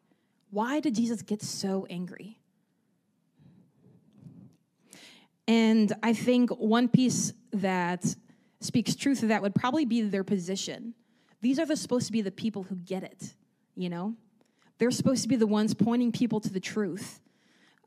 Why 0.50 0.80
did 0.80 0.96
Jesus 0.96 1.22
get 1.22 1.42
so 1.42 1.88
angry? 1.90 2.38
And 5.48 5.92
I 6.04 6.14
think 6.14 6.52
one 6.52 6.88
piece 6.88 7.34
that 7.54 8.16
speaks 8.62 8.96
truth 8.96 9.22
that 9.22 9.42
would 9.42 9.56
probably 9.56 9.86
be 9.86 10.02
their 10.02 10.24
position. 10.24 10.94
These 11.42 11.60
are 11.60 11.66
the, 11.66 11.76
supposed 11.76 12.06
to 12.06 12.12
be 12.12 12.22
the 12.22 12.32
people 12.32 12.64
who 12.64 12.76
get 12.76 13.04
it, 13.04 13.34
you 13.76 13.90
know? 13.90 14.16
They're 14.78 14.92
supposed 14.92 15.24
to 15.24 15.28
be 15.28 15.36
the 15.36 15.48
ones 15.48 15.74
pointing 15.74 16.12
people 16.12 16.40
to 16.40 16.52
the 16.52 16.60
truth. 16.60 17.20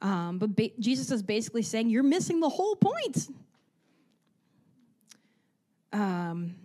Um, 0.02 0.38
but 0.38 0.54
ba- 0.54 0.71
Jesus 0.78 1.11
is 1.11 1.23
basically 1.23 1.62
saying, 1.62 1.90
You're 1.90 2.02
missing 2.02 2.40
the 2.40 2.49
whole 2.49 2.76
point. 2.76 3.28
Um, 5.93 6.57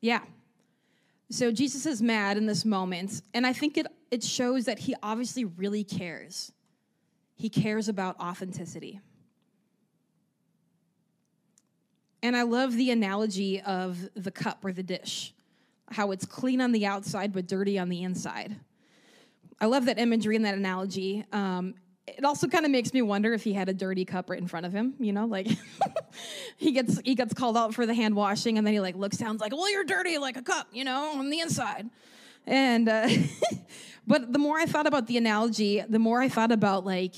yeah. 0.00 0.20
So 1.30 1.52
Jesus 1.52 1.84
is 1.84 2.00
mad 2.00 2.38
in 2.38 2.46
this 2.46 2.64
moment, 2.64 3.20
and 3.34 3.46
I 3.46 3.52
think 3.52 3.76
it, 3.76 3.86
it 4.10 4.24
shows 4.24 4.64
that 4.64 4.78
he 4.78 4.94
obviously 5.02 5.44
really 5.44 5.84
cares. 5.84 6.52
He 7.36 7.50
cares 7.50 7.88
about 7.88 8.18
authenticity. 8.18 9.00
And 12.22 12.36
I 12.36 12.42
love 12.42 12.74
the 12.74 12.90
analogy 12.90 13.60
of 13.60 14.08
the 14.14 14.30
cup 14.30 14.64
or 14.64 14.72
the 14.72 14.82
dish, 14.82 15.34
how 15.90 16.10
it's 16.10 16.26
clean 16.26 16.60
on 16.60 16.72
the 16.72 16.86
outside 16.86 17.32
but 17.32 17.46
dirty 17.46 17.78
on 17.78 17.88
the 17.88 18.02
inside. 18.02 18.56
I 19.60 19.66
love 19.66 19.86
that 19.86 19.98
imagery 19.98 20.36
and 20.36 20.44
that 20.44 20.54
analogy. 20.54 21.24
Um, 21.32 21.74
it 22.06 22.24
also 22.24 22.48
kind 22.48 22.64
of 22.64 22.70
makes 22.70 22.94
me 22.94 23.02
wonder 23.02 23.32
if 23.34 23.44
he 23.44 23.52
had 23.52 23.68
a 23.68 23.74
dirty 23.74 24.04
cup 24.04 24.30
right 24.30 24.40
in 24.40 24.48
front 24.48 24.66
of 24.66 24.72
him. 24.72 24.94
You 24.98 25.12
know, 25.12 25.26
like 25.26 25.48
he 26.56 26.72
gets 26.72 26.98
he 27.00 27.14
gets 27.14 27.34
called 27.34 27.56
out 27.56 27.74
for 27.74 27.86
the 27.86 27.94
hand 27.94 28.16
washing, 28.16 28.58
and 28.58 28.66
then 28.66 28.74
he 28.74 28.80
like 28.80 28.96
looks 28.96 29.16
down, 29.18 29.36
like, 29.38 29.52
"Well, 29.52 29.70
you're 29.70 29.84
dirty 29.84 30.18
like 30.18 30.36
a 30.36 30.42
cup," 30.42 30.68
you 30.72 30.84
know, 30.84 31.18
on 31.18 31.30
the 31.30 31.40
inside. 31.40 31.88
And 32.46 32.88
uh, 32.88 33.08
but 34.06 34.32
the 34.32 34.38
more 34.38 34.58
I 34.58 34.66
thought 34.66 34.86
about 34.86 35.06
the 35.06 35.16
analogy, 35.16 35.82
the 35.86 35.98
more 35.98 36.20
I 36.20 36.28
thought 36.28 36.52
about 36.52 36.86
like 36.86 37.14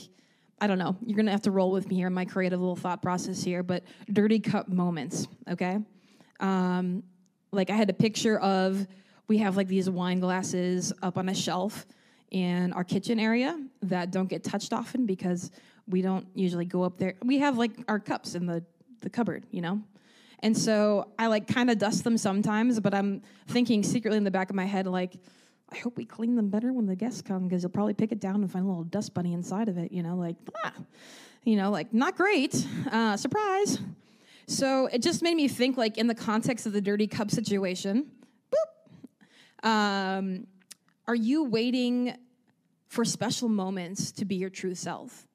I 0.61 0.67
don't 0.67 0.79
know. 0.79 0.97
You're 1.05 1.17
gonna 1.17 1.31
have 1.31 1.43
to 1.43 1.51
roll 1.51 1.71
with 1.71 1.89
me 1.89 1.97
here 1.97 2.07
in 2.07 2.13
my 2.13 2.25
creative 2.25 2.61
little 2.61 2.77
thought 2.77 3.01
process 3.03 3.43
here, 3.43 3.63
but 3.63 3.85
dirty 4.13 4.41
cup 4.41 4.69
moments. 4.69 5.27
Okay, 5.51 5.79
um, 6.39 7.03
like 7.53 7.71
I 7.71 7.75
had 7.75 7.91
a 7.91 7.95
picture 7.95 8.39
of 8.39 8.87
we 9.29 9.39
have 9.39 9.57
like 9.57 9.69
these 9.69 9.89
wine 9.89 10.21
glasses 10.21 10.93
up 11.03 11.17
on 11.17 11.29
a 11.29 11.35
shelf 11.35 11.87
in 12.31 12.73
our 12.73 12.85
kitchen 12.85 13.19
area 13.19 13.59
that 13.83 14.11
don't 14.11 14.29
get 14.29 14.45
touched 14.45 14.73
often 14.73 15.07
because 15.07 15.51
we 15.87 16.03
don't 16.03 16.27
usually 16.35 16.65
go 16.65 16.83
up 16.83 16.99
there. 16.99 17.15
We 17.25 17.39
have 17.39 17.59
like 17.59 17.73
our 17.89 17.99
cups 17.99 18.35
in 18.35 18.47
the, 18.47 18.65
the 19.01 19.11
cupboard, 19.11 19.47
you 19.51 19.61
know? 19.61 19.81
And 20.41 20.57
so 20.57 21.11
I 21.19 21.27
like 21.27 21.47
kind 21.47 21.71
of 21.71 21.79
dust 21.79 22.05
them 22.05 22.17
sometimes, 22.17 22.81
but 22.81 22.95
I'm 22.95 23.23
thinking 23.49 23.83
secretly 23.83 24.17
in 24.17 24.25
the 24.25 24.31
back 24.31 24.51
of 24.51 24.57
my 24.57 24.65
head, 24.65 24.87
like, 24.87 25.17
I 25.73 25.77
hope 25.79 25.97
we 25.97 26.05
clean 26.05 26.35
them 26.37 26.49
better 26.49 26.73
when 26.73 26.87
the 26.87 26.97
guests 26.97 27.23
come 27.23 27.49
because 27.49 27.63
they'll 27.63 27.71
probably 27.71 27.95
pick 27.95 28.13
it 28.13 28.21
down 28.21 28.37
and 28.37 28.51
find 28.51 28.65
a 28.65 28.69
little 28.69 28.85
dust 28.85 29.15
bunny 29.15 29.33
inside 29.33 29.69
of 29.69 29.79
it, 29.79 29.93
you 29.93 30.03
know, 30.03 30.17
like, 30.17 30.37
ah, 30.65 30.73
you 31.45 31.57
know, 31.57 31.71
like 31.71 31.95
not 31.95 32.17
great, 32.17 32.67
uh, 32.91 33.17
surprise. 33.17 33.79
So 34.47 34.87
it 34.87 35.01
just 35.01 35.23
made 35.23 35.37
me 35.37 35.47
think, 35.47 35.77
like, 35.77 35.97
in 35.97 36.09
the 36.09 36.15
context 36.15 36.67
of 36.67 36.73
the 36.73 36.81
dirty 36.81 37.07
cup 37.07 37.31
situation, 37.31 38.11
boop, 38.53 39.69
um, 39.69 40.47
are 41.07 41.15
you 41.15 41.45
waiting 41.45 42.17
for 42.89 43.05
special 43.05 43.49
moments 43.49 44.11
to 44.13 44.25
be 44.25 44.35
your 44.35 44.51
true 44.51 44.75
self? 44.75 45.29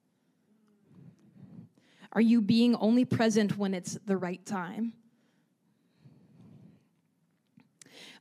Are 2.11 2.21
you 2.21 2.41
being 2.41 2.75
only 2.75 3.05
present 3.05 3.57
when 3.57 3.73
it's 3.73 3.97
the 4.05 4.17
right 4.17 4.45
time? 4.45 4.93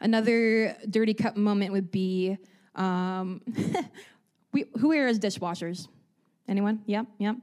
Another 0.05 0.77
dirty 0.89 1.15
cup 1.15 1.37
moment 1.37 1.73
would 1.73 1.91
be 1.91 2.37
um, 2.75 3.41
we, 4.53 4.67
who 4.79 4.93
here 4.93 5.09
is 5.09 5.19
dishwashers? 5.19 5.89
Anyone? 6.47 6.83
Yep, 6.87 7.07
yep. 7.19 7.37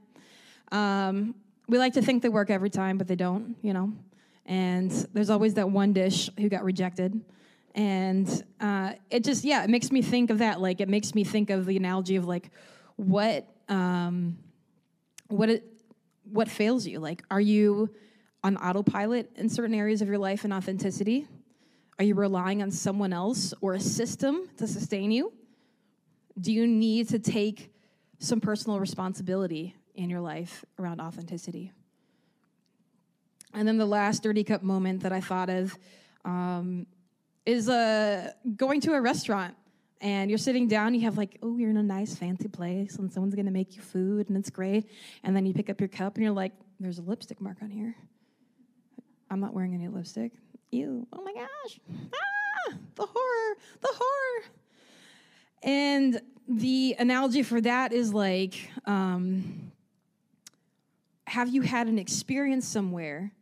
Um, 0.70 1.34
we 1.68 1.76
like 1.78 1.94
to 1.94 2.02
think 2.02 2.22
they 2.22 2.28
work 2.28 2.50
every 2.50 2.70
time, 2.70 2.98
but 2.98 3.08
they 3.08 3.16
don't, 3.16 3.56
you 3.62 3.72
know. 3.72 3.92
And 4.46 4.90
there's 5.12 5.28
always 5.28 5.54
that 5.54 5.68
one 5.68 5.92
dish 5.92 6.30
who 6.38 6.48
got 6.48 6.62
rejected 6.62 7.20
and 7.74 8.44
uh, 8.60 8.92
it 9.10 9.24
just 9.24 9.44
yeah 9.44 9.64
it 9.64 9.70
makes 9.70 9.90
me 9.90 10.02
think 10.02 10.30
of 10.30 10.38
that 10.38 10.60
like 10.60 10.80
it 10.80 10.88
makes 10.88 11.14
me 11.14 11.24
think 11.24 11.50
of 11.50 11.66
the 11.66 11.76
analogy 11.76 12.16
of 12.16 12.26
like 12.26 12.50
what 12.96 13.48
um, 13.68 14.36
what 15.28 15.48
it 15.48 15.64
what 16.24 16.48
fails 16.48 16.86
you 16.86 17.00
like 17.00 17.22
are 17.30 17.40
you 17.40 17.88
on 18.44 18.56
autopilot 18.56 19.30
in 19.36 19.48
certain 19.48 19.74
areas 19.74 20.02
of 20.02 20.08
your 20.08 20.18
life 20.18 20.44
and 20.44 20.52
authenticity 20.52 21.26
are 21.98 22.04
you 22.04 22.14
relying 22.14 22.62
on 22.62 22.70
someone 22.70 23.12
else 23.12 23.54
or 23.60 23.74
a 23.74 23.80
system 23.80 24.48
to 24.56 24.66
sustain 24.66 25.10
you 25.10 25.32
do 26.40 26.52
you 26.52 26.66
need 26.66 27.08
to 27.08 27.18
take 27.18 27.72
some 28.18 28.40
personal 28.40 28.80
responsibility 28.80 29.74
in 29.94 30.08
your 30.08 30.20
life 30.20 30.64
around 30.78 31.00
authenticity 31.00 31.72
and 33.54 33.68
then 33.68 33.76
the 33.76 33.86
last 33.86 34.22
dirty 34.22 34.44
cup 34.44 34.62
moment 34.62 35.02
that 35.02 35.12
i 35.12 35.20
thought 35.20 35.50
of 35.50 35.76
um, 36.24 36.86
is 37.44 37.68
uh, 37.68 38.30
going 38.56 38.80
to 38.80 38.92
a 38.92 39.00
restaurant 39.00 39.54
and 40.02 40.30
you're 40.30 40.38
sitting 40.38 40.66
down, 40.66 40.94
you 40.94 41.02
have 41.02 41.16
like, 41.16 41.38
oh, 41.42 41.56
you're 41.56 41.70
in 41.70 41.76
a 41.76 41.82
nice 41.82 42.14
fancy 42.16 42.48
place 42.48 42.96
and 42.96 43.10
someone's 43.12 43.36
gonna 43.36 43.52
make 43.52 43.76
you 43.76 43.82
food 43.82 44.28
and 44.28 44.36
it's 44.36 44.50
great. 44.50 44.90
And 45.22 45.34
then 45.34 45.46
you 45.46 45.54
pick 45.54 45.70
up 45.70 45.80
your 45.80 45.88
cup 45.88 46.16
and 46.16 46.24
you're 46.24 46.32
like, 46.32 46.52
there's 46.80 46.98
a 46.98 47.02
lipstick 47.02 47.40
mark 47.40 47.58
on 47.62 47.70
here. 47.70 47.94
I'm 49.30 49.40
not 49.40 49.54
wearing 49.54 49.74
any 49.74 49.86
lipstick. 49.86 50.32
Ew, 50.72 51.06
oh 51.12 51.22
my 51.22 51.32
gosh. 51.34 51.80
Ah, 52.12 52.74
the 52.94 53.06
horror, 53.06 53.56
the 53.80 53.88
horror. 53.92 54.44
And 55.62 56.20
the 56.48 56.96
analogy 56.98 57.42
for 57.42 57.60
that 57.60 57.92
is 57.92 58.12
like, 58.12 58.70
um, 58.86 59.70
have 61.26 61.48
you 61.48 61.62
had 61.62 61.86
an 61.86 61.98
experience 61.98 62.66
somewhere 62.66 63.32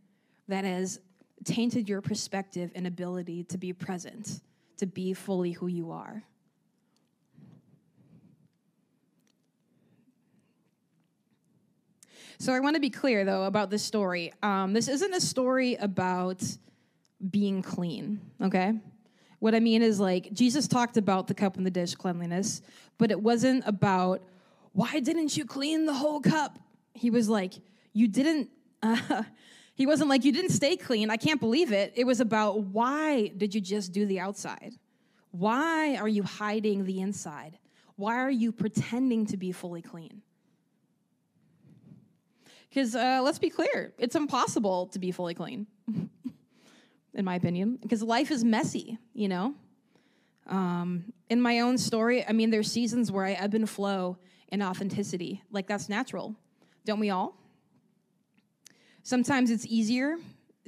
that 0.49 0.65
has 0.65 1.01
tainted 1.45 1.89
your 1.89 2.01
perspective 2.01 2.71
and 2.75 2.87
ability 2.87 3.45
to 3.45 3.59
be 3.59 3.73
present, 3.73 4.41
to 4.77 4.87
be 4.87 5.15
fully 5.15 5.53
who 5.53 5.69
you 5.69 5.91
are. 5.91 6.23
So 12.39 12.53
I 12.55 12.61
want 12.61 12.77
to 12.77 12.81
be 12.81 12.91
clear, 12.91 13.25
though, 13.25 13.45
about 13.45 13.71
this 13.71 13.83
story. 13.83 14.33
Um, 14.43 14.73
this 14.73 14.89
isn't 14.89 15.13
a 15.13 15.21
story 15.21 15.75
about 15.77 16.43
being 17.29 17.63
clean, 17.63 18.21
okay? 18.41 18.75
What 19.41 19.55
I 19.55 19.61
mean 19.61 19.83
is, 19.83 19.99
like, 19.99 20.33
Jesus 20.33 20.69
talked 20.69 20.97
about 20.97 21.27
the 21.27 21.35
cup 21.35 21.57
and 21.57 21.67
the 21.67 21.71
dish 21.71 21.95
cleanliness, 21.95 22.63
but 22.99 23.11
it 23.11 23.21
wasn't 23.21 23.65
about, 23.67 24.23
why 24.73 25.01
didn't 25.01 25.37
you 25.37 25.45
clean 25.45 25.87
the 25.87 25.95
whole 25.95 26.21
cup? 26.21 26.59
He 26.95 27.11
was 27.11 27.29
like, 27.29 27.55
you 27.93 28.09
didn't. 28.09 28.51
Uh, 28.83 29.25
He 29.81 29.87
wasn't 29.87 30.11
like, 30.11 30.27
You 30.27 30.33
didn't 30.33 30.51
stay 30.51 30.77
clean. 30.77 31.09
I 31.09 31.17
can't 31.17 31.41
believe 31.41 31.73
it. 31.73 31.95
It 31.97 32.05
was 32.05 32.21
about, 32.21 32.65
Why 32.65 33.29
did 33.29 33.55
you 33.55 33.63
just 33.63 33.93
do 33.93 34.05
the 34.05 34.21
outside? 34.21 34.75
Why 35.31 35.97
are 35.97 36.07
you 36.07 36.23
hiding 36.23 36.85
the 36.85 37.01
inside? 37.01 37.59
Why 37.97 38.17
are 38.17 38.31
you 38.31 38.53
pretending 38.53 39.25
to 39.29 39.39
be 39.39 39.53
fully 39.53 39.81
clean? 39.81 40.21
Because 42.69 42.95
uh, 42.95 43.23
let's 43.23 43.39
be 43.39 43.49
clear, 43.49 43.95
it's 43.97 44.17
impossible 44.17 44.89
to 44.89 44.99
be 44.99 45.13
fully 45.13 45.33
clean, 45.33 45.67
in 47.15 47.25
my 47.25 47.35
opinion, 47.35 47.79
because 47.81 48.03
life 48.03 48.31
is 48.31 48.45
messy, 48.45 48.99
you 49.15 49.29
know? 49.29 49.55
Um, 50.47 51.13
in 51.29 51.41
my 51.41 51.61
own 51.61 51.79
story, 51.79 52.27
I 52.27 52.33
mean, 52.33 52.51
there's 52.51 52.71
seasons 52.71 53.13
where 53.13 53.25
I 53.25 53.33
ebb 53.33 53.55
and 53.55 53.69
flow 53.69 54.19
in 54.49 54.63
authenticity. 54.63 55.43
Like, 55.51 55.67
that's 55.67 55.89
natural. 55.89 56.35
Don't 56.85 57.01
we 57.01 57.11
all? 57.11 57.37
Sometimes 59.03 59.51
it's 59.51 59.67
easier. 59.67 60.17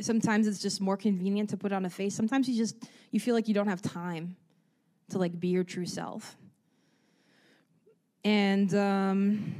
Sometimes 0.00 0.46
it's 0.46 0.60
just 0.60 0.80
more 0.80 0.96
convenient 0.96 1.50
to 1.50 1.56
put 1.56 1.72
on 1.72 1.84
a 1.84 1.90
face. 1.90 2.14
Sometimes 2.14 2.48
you 2.48 2.56
just 2.56 2.76
you 3.10 3.20
feel 3.20 3.34
like 3.34 3.46
you 3.46 3.54
don't 3.54 3.68
have 3.68 3.82
time 3.82 4.36
to 5.10 5.18
like 5.18 5.38
be 5.38 5.48
your 5.48 5.64
true 5.64 5.86
self. 5.86 6.36
And 8.24 8.74
um, 8.74 9.54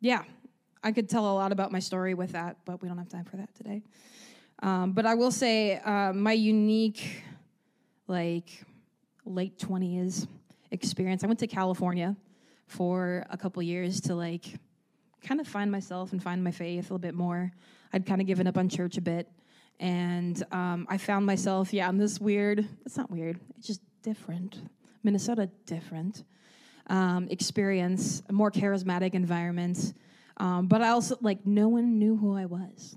yeah, 0.00 0.24
I 0.82 0.92
could 0.92 1.08
tell 1.08 1.30
a 1.30 1.34
lot 1.34 1.52
about 1.52 1.70
my 1.70 1.78
story 1.78 2.14
with 2.14 2.32
that, 2.32 2.56
but 2.64 2.82
we 2.82 2.88
don't 2.88 2.98
have 2.98 3.08
time 3.08 3.24
for 3.24 3.36
that 3.36 3.54
today. 3.54 3.82
Um, 4.62 4.92
but 4.92 5.06
I 5.06 5.14
will 5.14 5.30
say 5.30 5.78
uh, 5.78 6.12
my 6.12 6.32
unique, 6.32 7.22
like, 8.06 8.64
late 9.26 9.58
20s 9.58 10.26
experience. 10.70 11.24
I 11.24 11.26
went 11.26 11.38
to 11.40 11.46
California 11.46 12.16
for 12.66 13.24
a 13.30 13.36
couple 13.36 13.62
years 13.62 14.00
to 14.02 14.14
like 14.14 14.44
kind 15.22 15.40
of 15.40 15.46
find 15.46 15.70
myself 15.70 16.12
and 16.12 16.22
find 16.22 16.42
my 16.42 16.50
faith 16.50 16.78
a 16.78 16.82
little 16.82 16.98
bit 16.98 17.14
more. 17.14 17.52
I'd 17.92 18.06
kind 18.06 18.20
of 18.20 18.26
given 18.26 18.46
up 18.46 18.58
on 18.58 18.68
church 18.68 18.96
a 18.96 19.00
bit. 19.00 19.28
And 19.80 20.42
um, 20.52 20.86
I 20.88 20.98
found 20.98 21.26
myself, 21.26 21.72
yeah, 21.72 21.88
in 21.88 21.98
this 21.98 22.20
weird, 22.20 22.66
it's 22.84 22.96
not 22.96 23.10
weird, 23.10 23.40
it's 23.56 23.66
just 23.66 23.80
different. 24.02 24.60
Minnesota, 25.02 25.50
different 25.66 26.24
um, 26.88 27.28
experience, 27.30 28.22
a 28.28 28.32
more 28.32 28.50
charismatic 28.50 29.14
environment. 29.14 29.94
Um, 30.36 30.66
but 30.66 30.82
I 30.82 30.90
also, 30.90 31.16
like, 31.20 31.44
no 31.46 31.68
one 31.68 31.98
knew 31.98 32.16
who 32.16 32.36
I 32.36 32.46
was. 32.46 32.96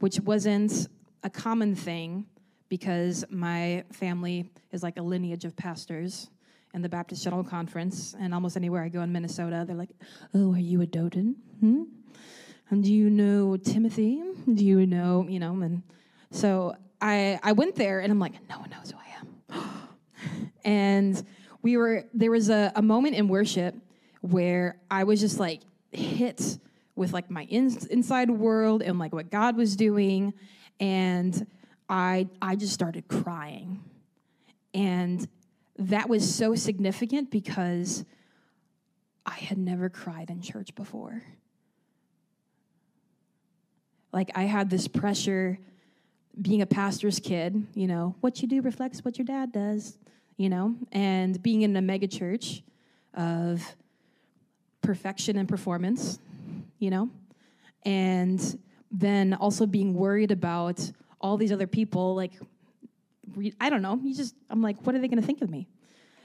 Which 0.00 0.18
wasn't 0.20 0.88
a 1.22 1.30
common 1.30 1.74
thing 1.74 2.26
because 2.68 3.24
my 3.30 3.84
family 3.92 4.50
is 4.72 4.82
like 4.82 4.98
a 4.98 5.02
lineage 5.02 5.44
of 5.44 5.56
pastors 5.56 6.30
in 6.72 6.82
the 6.82 6.88
Baptist 6.88 7.24
General 7.24 7.42
Conference, 7.42 8.14
and 8.18 8.32
almost 8.32 8.56
anywhere 8.56 8.82
I 8.82 8.88
go 8.88 9.02
in 9.02 9.12
Minnesota, 9.12 9.64
they're 9.66 9.76
like, 9.76 9.90
"Oh, 10.34 10.54
are 10.54 10.58
you 10.58 10.80
a 10.82 10.86
Doten? 10.86 11.34
Hmm? 11.58 11.82
And 12.70 12.84
do 12.84 12.92
you 12.94 13.10
know 13.10 13.56
Timothy? 13.56 14.22
Do 14.54 14.64
you 14.64 14.86
know, 14.86 15.26
you 15.28 15.40
know?" 15.40 15.60
And 15.62 15.82
so 16.30 16.76
I 17.00 17.40
I 17.42 17.52
went 17.52 17.74
there, 17.74 18.00
and 18.00 18.12
I'm 18.12 18.20
like, 18.20 18.34
"No 18.48 18.60
one 18.60 18.70
knows 18.70 18.92
who 18.92 18.98
I 18.98 19.56
am." 19.58 20.48
and 20.64 21.22
we 21.62 21.76
were 21.76 22.04
there 22.14 22.30
was 22.30 22.50
a, 22.50 22.72
a 22.76 22.82
moment 22.82 23.16
in 23.16 23.26
worship 23.26 23.74
where 24.20 24.78
I 24.90 25.04
was 25.04 25.20
just 25.20 25.40
like 25.40 25.62
hit 25.90 26.58
with 27.00 27.14
like 27.14 27.30
my 27.30 27.44
in, 27.44 27.74
inside 27.90 28.30
world 28.30 28.82
and 28.82 28.98
like 28.98 29.14
what 29.14 29.30
God 29.30 29.56
was 29.56 29.74
doing, 29.74 30.34
and 30.78 31.46
I 31.88 32.28
I 32.42 32.56
just 32.56 32.74
started 32.74 33.08
crying, 33.08 33.82
and 34.74 35.26
that 35.78 36.10
was 36.10 36.32
so 36.32 36.54
significant 36.54 37.30
because 37.30 38.04
I 39.24 39.32
had 39.34 39.56
never 39.56 39.88
cried 39.88 40.28
in 40.28 40.42
church 40.42 40.74
before. 40.74 41.22
Like 44.12 44.30
I 44.34 44.42
had 44.42 44.68
this 44.68 44.86
pressure 44.86 45.58
being 46.40 46.60
a 46.60 46.66
pastor's 46.66 47.18
kid, 47.18 47.66
you 47.74 47.86
know, 47.86 48.14
what 48.20 48.42
you 48.42 48.48
do 48.48 48.60
reflects 48.60 49.04
what 49.04 49.16
your 49.16 49.24
dad 49.24 49.52
does, 49.52 49.96
you 50.36 50.50
know, 50.50 50.74
and 50.92 51.42
being 51.42 51.62
in 51.62 51.74
a 51.76 51.82
mega 51.82 52.06
church 52.06 52.62
of 53.14 53.74
perfection 54.82 55.38
and 55.38 55.48
performance, 55.48 56.18
you 56.80 56.90
know, 56.90 57.08
and 57.84 58.58
then 58.90 59.34
also 59.34 59.66
being 59.66 59.94
worried 59.94 60.32
about 60.32 60.90
all 61.20 61.36
these 61.36 61.52
other 61.52 61.68
people 61.68 62.16
like 62.16 62.32
I 63.60 63.70
don't 63.70 63.82
know. 63.82 64.00
You 64.02 64.14
just, 64.14 64.34
I'm 64.48 64.62
like, 64.62 64.84
what 64.86 64.94
are 64.94 64.98
they 64.98 65.08
to 65.20 65.26
think 65.26 65.42
of 65.42 65.50
me? 65.50 65.68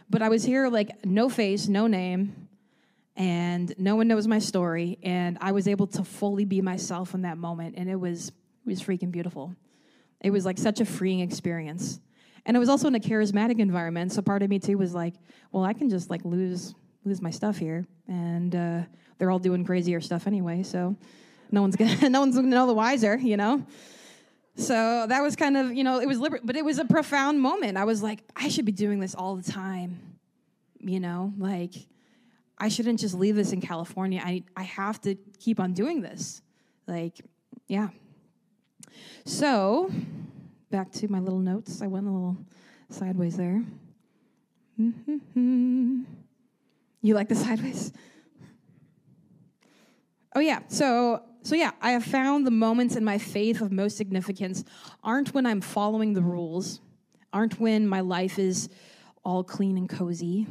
But 0.09 0.21
I 0.21 0.29
was 0.29 0.43
here, 0.43 0.69
like, 0.69 1.05
no 1.05 1.29
face, 1.29 1.67
no 1.67 1.87
name, 1.87 2.47
and 3.15 3.73
no 3.77 3.95
one 3.95 4.07
knows 4.07 4.27
my 4.27 4.39
story. 4.39 4.99
And 5.03 5.37
I 5.41 5.51
was 5.51 5.67
able 5.67 5.87
to 5.87 6.03
fully 6.03 6.45
be 6.45 6.61
myself 6.61 7.13
in 7.13 7.23
that 7.23 7.37
moment. 7.37 7.75
And 7.77 7.89
it 7.89 7.95
was, 7.95 8.29
it 8.29 8.33
was 8.65 8.81
freaking 8.81 9.11
beautiful. 9.11 9.55
It 10.21 10.31
was 10.31 10.45
like 10.45 10.57
such 10.57 10.79
a 10.79 10.85
freeing 10.85 11.21
experience. 11.21 11.99
And 12.45 12.55
it 12.55 12.59
was 12.59 12.69
also 12.69 12.87
in 12.87 12.95
a 12.95 12.99
charismatic 12.99 13.59
environment. 13.59 14.11
So 14.11 14.21
part 14.21 14.43
of 14.43 14.49
me 14.49 14.59
too 14.59 14.77
was 14.77 14.93
like, 14.93 15.15
well, 15.51 15.63
I 15.63 15.73
can 15.73 15.89
just 15.89 16.09
like 16.09 16.23
lose, 16.23 16.75
lose 17.05 17.21
my 17.21 17.29
stuff 17.29 17.57
here. 17.57 17.85
And 18.07 18.55
uh, 18.55 18.81
they're 19.17 19.31
all 19.31 19.39
doing 19.39 19.63
crazier 19.63 20.01
stuff 20.01 20.27
anyway. 20.27 20.63
So 20.63 20.95
no 21.51 21.61
one's 21.61 21.75
gonna, 21.75 22.09
no 22.09 22.19
one's 22.19 22.35
gonna 22.35 22.47
know 22.47 22.67
the 22.67 22.73
wiser, 22.73 23.17
you 23.17 23.37
know? 23.37 23.65
So 24.57 25.05
that 25.07 25.21
was 25.21 25.35
kind 25.35 25.57
of, 25.57 25.73
you 25.73 25.83
know, 25.83 25.99
it 25.99 26.07
was 26.07 26.19
liber- 26.19 26.39
but 26.43 26.55
it 26.55 26.63
was 26.63 26.79
a 26.79 26.85
profound 26.85 27.41
moment. 27.41 27.77
I 27.77 27.83
was 27.83 28.01
like, 28.01 28.23
I 28.35 28.47
should 28.47 28.65
be 28.65 28.71
doing 28.71 28.99
this 28.99 29.13
all 29.13 29.35
the 29.35 29.51
time. 29.51 29.99
You 30.79 30.99
know, 30.99 31.33
like 31.37 31.73
I 32.57 32.69
shouldn't 32.69 32.99
just 32.99 33.15
leave 33.15 33.35
this 33.35 33.51
in 33.51 33.59
California. 33.59 34.21
I 34.23 34.43
I 34.55 34.63
have 34.63 35.01
to 35.01 35.15
keep 35.39 35.59
on 35.59 35.73
doing 35.73 36.01
this. 36.01 36.41
Like, 36.87 37.19
yeah. 37.67 37.89
So, 39.25 39.91
back 40.69 40.91
to 40.93 41.07
my 41.07 41.19
little 41.19 41.39
notes. 41.39 41.81
I 41.81 41.87
went 41.87 42.07
a 42.07 42.11
little 42.11 42.37
sideways 42.89 43.35
there. 43.35 43.63
Mm-hmm. 44.79 46.03
You 47.05 47.13
like 47.13 47.29
the 47.29 47.35
sideways? 47.45 47.91
Oh 50.35 50.39
yeah. 50.39 50.59
So 50.67 51.21
so, 51.45 51.53
yeah, 51.53 51.73
I 51.79 51.91
have 51.91 52.03
found 52.03 52.47
the 52.47 52.51
moments 52.51 52.95
in 52.95 53.03
my 53.03 53.19
faith 53.19 53.61
of 53.61 53.71
most 53.71 53.97
significance 53.97 54.63
aren't 55.03 55.31
when 55.35 55.45
I'm 55.45 55.61
following 55.61 56.13
the 56.13 56.23
rules, 56.23 56.81
aren't 57.31 57.59
when 57.59 57.87
my 57.87 57.99
life 57.99 58.39
is 58.39 58.67
all 59.23 59.43
clean 59.43 59.77
and 59.77 59.87
cozy. 59.87 60.47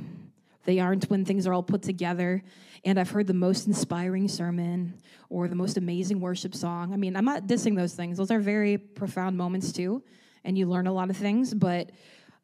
They 0.66 0.78
aren't 0.78 1.10
when 1.10 1.24
things 1.24 1.48
are 1.48 1.52
all 1.52 1.64
put 1.64 1.82
together 1.82 2.44
and 2.84 3.00
I've 3.00 3.10
heard 3.10 3.26
the 3.26 3.34
most 3.34 3.66
inspiring 3.66 4.28
sermon 4.28 4.94
or 5.30 5.48
the 5.48 5.56
most 5.56 5.76
amazing 5.76 6.20
worship 6.20 6.54
song. 6.54 6.92
I 6.92 6.96
mean, 6.96 7.16
I'm 7.16 7.24
not 7.24 7.48
dissing 7.48 7.74
those 7.74 7.94
things, 7.94 8.16
those 8.16 8.30
are 8.30 8.38
very 8.38 8.78
profound 8.78 9.36
moments 9.36 9.72
too, 9.72 10.00
and 10.44 10.56
you 10.56 10.66
learn 10.66 10.86
a 10.86 10.92
lot 10.92 11.10
of 11.10 11.16
things, 11.16 11.54
but 11.54 11.90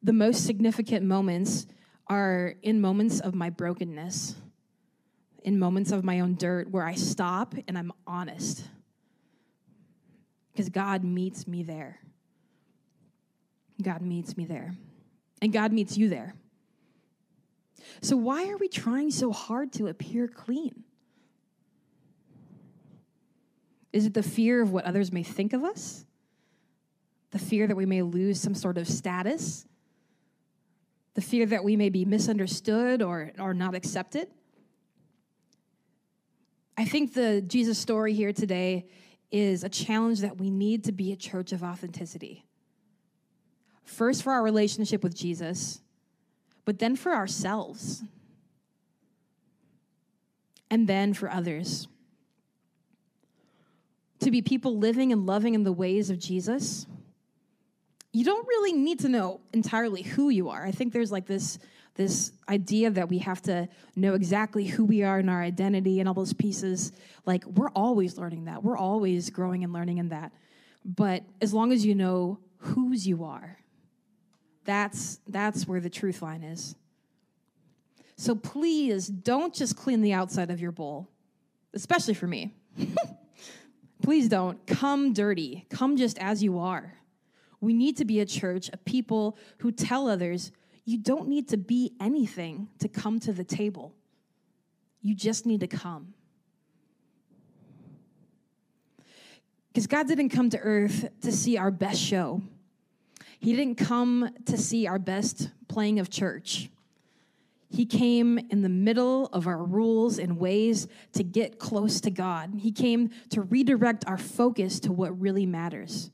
the 0.02 0.12
most 0.12 0.44
significant 0.44 1.04
moments 1.04 1.66
are 2.10 2.56
in 2.62 2.80
moments 2.82 3.20
of 3.20 3.34
my 3.34 3.48
brokenness 3.48 4.34
in 5.44 5.58
moments 5.58 5.92
of 5.92 6.04
my 6.04 6.20
own 6.20 6.34
dirt 6.34 6.70
where 6.70 6.84
I 6.84 6.94
stop 6.94 7.54
and 7.66 7.78
I'm 7.78 7.92
honest. 8.06 8.64
Because 10.52 10.68
God 10.68 11.04
meets 11.04 11.46
me 11.46 11.62
there. 11.62 12.00
God 13.82 14.02
meets 14.02 14.36
me 14.36 14.44
there. 14.44 14.74
And 15.40 15.52
God 15.52 15.72
meets 15.72 15.96
you 15.96 16.08
there. 16.08 16.34
So, 18.02 18.16
why 18.16 18.48
are 18.50 18.58
we 18.58 18.68
trying 18.68 19.10
so 19.10 19.32
hard 19.32 19.72
to 19.74 19.86
appear 19.86 20.28
clean? 20.28 20.84
Is 23.92 24.06
it 24.06 24.14
the 24.14 24.22
fear 24.22 24.60
of 24.60 24.70
what 24.70 24.84
others 24.84 25.10
may 25.10 25.22
think 25.22 25.52
of 25.52 25.64
us? 25.64 26.04
The 27.30 27.38
fear 27.38 27.66
that 27.66 27.76
we 27.76 27.86
may 27.86 28.02
lose 28.02 28.40
some 28.40 28.54
sort 28.54 28.76
of 28.76 28.86
status? 28.86 29.66
The 31.14 31.20
fear 31.20 31.46
that 31.46 31.64
we 31.64 31.76
may 31.76 31.88
be 31.88 32.04
misunderstood 32.04 33.02
or, 33.02 33.32
or 33.38 33.52
not 33.52 33.74
accepted? 33.74 34.28
I 36.76 36.84
think 36.84 37.14
the 37.14 37.42
Jesus 37.42 37.78
story 37.78 38.14
here 38.14 38.32
today 38.32 38.86
is 39.30 39.64
a 39.64 39.68
challenge 39.68 40.20
that 40.20 40.38
we 40.38 40.50
need 40.50 40.84
to 40.84 40.92
be 40.92 41.12
a 41.12 41.16
church 41.16 41.52
of 41.52 41.62
authenticity. 41.62 42.46
First, 43.84 44.22
for 44.22 44.32
our 44.32 44.42
relationship 44.42 45.02
with 45.02 45.14
Jesus, 45.14 45.80
but 46.64 46.78
then 46.78 46.96
for 46.96 47.12
ourselves, 47.12 48.02
and 50.70 50.88
then 50.88 51.12
for 51.12 51.30
others. 51.30 51.88
To 54.20 54.30
be 54.30 54.40
people 54.40 54.78
living 54.78 55.12
and 55.12 55.26
loving 55.26 55.54
in 55.54 55.64
the 55.64 55.72
ways 55.72 56.10
of 56.10 56.18
Jesus, 56.18 56.86
you 58.12 58.24
don't 58.24 58.46
really 58.46 58.72
need 58.72 59.00
to 59.00 59.08
know 59.08 59.40
entirely 59.52 60.02
who 60.02 60.30
you 60.30 60.48
are. 60.48 60.64
I 60.64 60.72
think 60.72 60.92
there's 60.92 61.12
like 61.12 61.26
this 61.26 61.58
this 62.00 62.32
idea 62.48 62.90
that 62.90 63.08
we 63.08 63.18
have 63.18 63.42
to 63.42 63.68
know 63.96 64.14
exactly 64.14 64.64
who 64.64 64.84
we 64.84 65.02
are 65.02 65.18
and 65.18 65.28
our 65.28 65.42
identity 65.42 66.00
and 66.00 66.08
all 66.08 66.14
those 66.14 66.32
pieces. 66.32 66.92
Like, 67.26 67.44
we're 67.44 67.70
always 67.70 68.16
learning 68.16 68.44
that. 68.44 68.62
We're 68.62 68.78
always 68.78 69.28
growing 69.28 69.64
and 69.64 69.72
learning 69.72 69.98
in 69.98 70.08
that. 70.08 70.32
But 70.84 71.24
as 71.42 71.52
long 71.52 71.72
as 71.72 71.84
you 71.84 71.94
know 71.94 72.38
whose 72.56 73.06
you 73.06 73.24
are, 73.24 73.58
that's, 74.64 75.20
that's 75.26 75.66
where 75.66 75.80
the 75.80 75.90
truth 75.90 76.22
line 76.22 76.42
is. 76.42 76.74
So 78.16 78.34
please 78.34 79.06
don't 79.06 79.54
just 79.54 79.76
clean 79.76 80.00
the 80.00 80.12
outside 80.12 80.50
of 80.50 80.60
your 80.60 80.72
bowl, 80.72 81.10
especially 81.74 82.14
for 82.14 82.26
me. 82.26 82.54
please 84.02 84.28
don't 84.28 84.64
come 84.66 85.12
dirty. 85.12 85.66
Come 85.70 85.96
just 85.96 86.18
as 86.18 86.42
you 86.42 86.58
are. 86.58 86.94
We 87.60 87.74
need 87.74 87.96
to 87.98 88.04
be 88.04 88.20
a 88.20 88.26
church 88.26 88.70
of 88.70 88.84
people 88.84 89.36
who 89.58 89.70
tell 89.72 90.08
others 90.08 90.52
you 90.84 90.98
don't 90.98 91.28
need 91.28 91.48
to 91.48 91.56
be 91.56 91.92
anything 92.00 92.68
to 92.78 92.88
come 92.88 93.20
to 93.20 93.32
the 93.32 93.44
table. 93.44 93.94
You 95.02 95.14
just 95.14 95.46
need 95.46 95.60
to 95.60 95.66
come. 95.66 96.14
Because 99.68 99.86
God 99.86 100.08
didn't 100.08 100.30
come 100.30 100.50
to 100.50 100.58
earth 100.58 101.08
to 101.22 101.30
see 101.30 101.56
our 101.56 101.70
best 101.70 102.00
show. 102.00 102.42
He 103.38 103.54
didn't 103.54 103.76
come 103.76 104.30
to 104.46 104.58
see 104.58 104.86
our 104.86 104.98
best 104.98 105.50
playing 105.68 106.00
of 106.00 106.10
church. 106.10 106.70
He 107.70 107.86
came 107.86 108.38
in 108.50 108.62
the 108.62 108.68
middle 108.68 109.26
of 109.26 109.46
our 109.46 109.62
rules 109.62 110.18
and 110.18 110.38
ways 110.38 110.88
to 111.12 111.22
get 111.22 111.60
close 111.60 112.00
to 112.00 112.10
God. 112.10 112.52
He 112.58 112.72
came 112.72 113.10
to 113.30 113.42
redirect 113.42 114.04
our 114.08 114.18
focus 114.18 114.80
to 114.80 114.92
what 114.92 115.18
really 115.20 115.46
matters. 115.46 116.10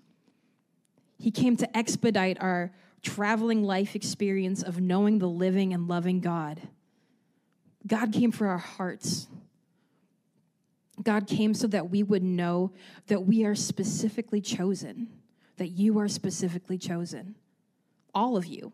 He 1.18 1.30
came 1.30 1.56
to 1.56 1.76
expedite 1.76 2.38
our 2.40 2.72
traveling 3.02 3.62
life 3.62 3.94
experience 3.94 4.62
of 4.62 4.80
knowing 4.80 5.18
the 5.18 5.28
living 5.28 5.72
and 5.72 5.88
loving 5.88 6.20
God. 6.20 6.60
God 7.86 8.12
came 8.12 8.32
for 8.32 8.48
our 8.48 8.58
hearts. 8.58 9.28
God 11.02 11.26
came 11.26 11.54
so 11.54 11.66
that 11.68 11.90
we 11.90 12.02
would 12.02 12.22
know 12.22 12.72
that 13.06 13.26
we 13.26 13.44
are 13.44 13.54
specifically 13.54 14.40
chosen, 14.40 15.08
that 15.56 15.68
you 15.68 15.98
are 15.98 16.08
specifically 16.08 16.78
chosen, 16.78 17.36
all 18.14 18.36
of 18.36 18.46
you, 18.46 18.72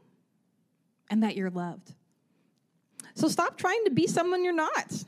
and 1.10 1.22
that 1.22 1.36
you're 1.36 1.50
loved. 1.50 1.94
So 3.14 3.28
stop 3.28 3.58
trying 3.58 3.84
to 3.84 3.90
be 3.90 4.06
someone 4.06 4.44
you're 4.44 4.54
not. 4.54 5.04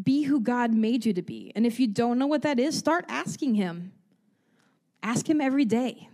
Be 0.00 0.22
who 0.22 0.40
God 0.40 0.72
made 0.72 1.04
you 1.04 1.12
to 1.14 1.22
be. 1.22 1.50
And 1.56 1.66
if 1.66 1.80
you 1.80 1.88
don't 1.88 2.18
know 2.18 2.26
what 2.28 2.42
that 2.42 2.60
is, 2.60 2.78
start 2.78 3.04
asking 3.08 3.56
Him. 3.56 3.92
Ask 5.02 5.28
Him 5.28 5.40
every 5.40 5.64
day 5.64 6.08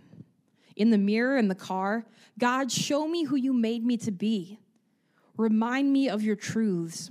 in 0.75 0.89
the 0.89 0.97
mirror 0.97 1.37
in 1.37 1.47
the 1.47 1.55
car 1.55 2.05
God, 2.37 2.71
show 2.71 3.07
me 3.07 3.23
who 3.23 3.35
you 3.35 3.53
made 3.53 3.85
me 3.85 3.97
to 3.97 4.11
be. 4.11 4.59
Remind 5.37 5.91
me 5.91 6.09
of 6.09 6.21
your 6.21 6.35
truths. 6.35 7.09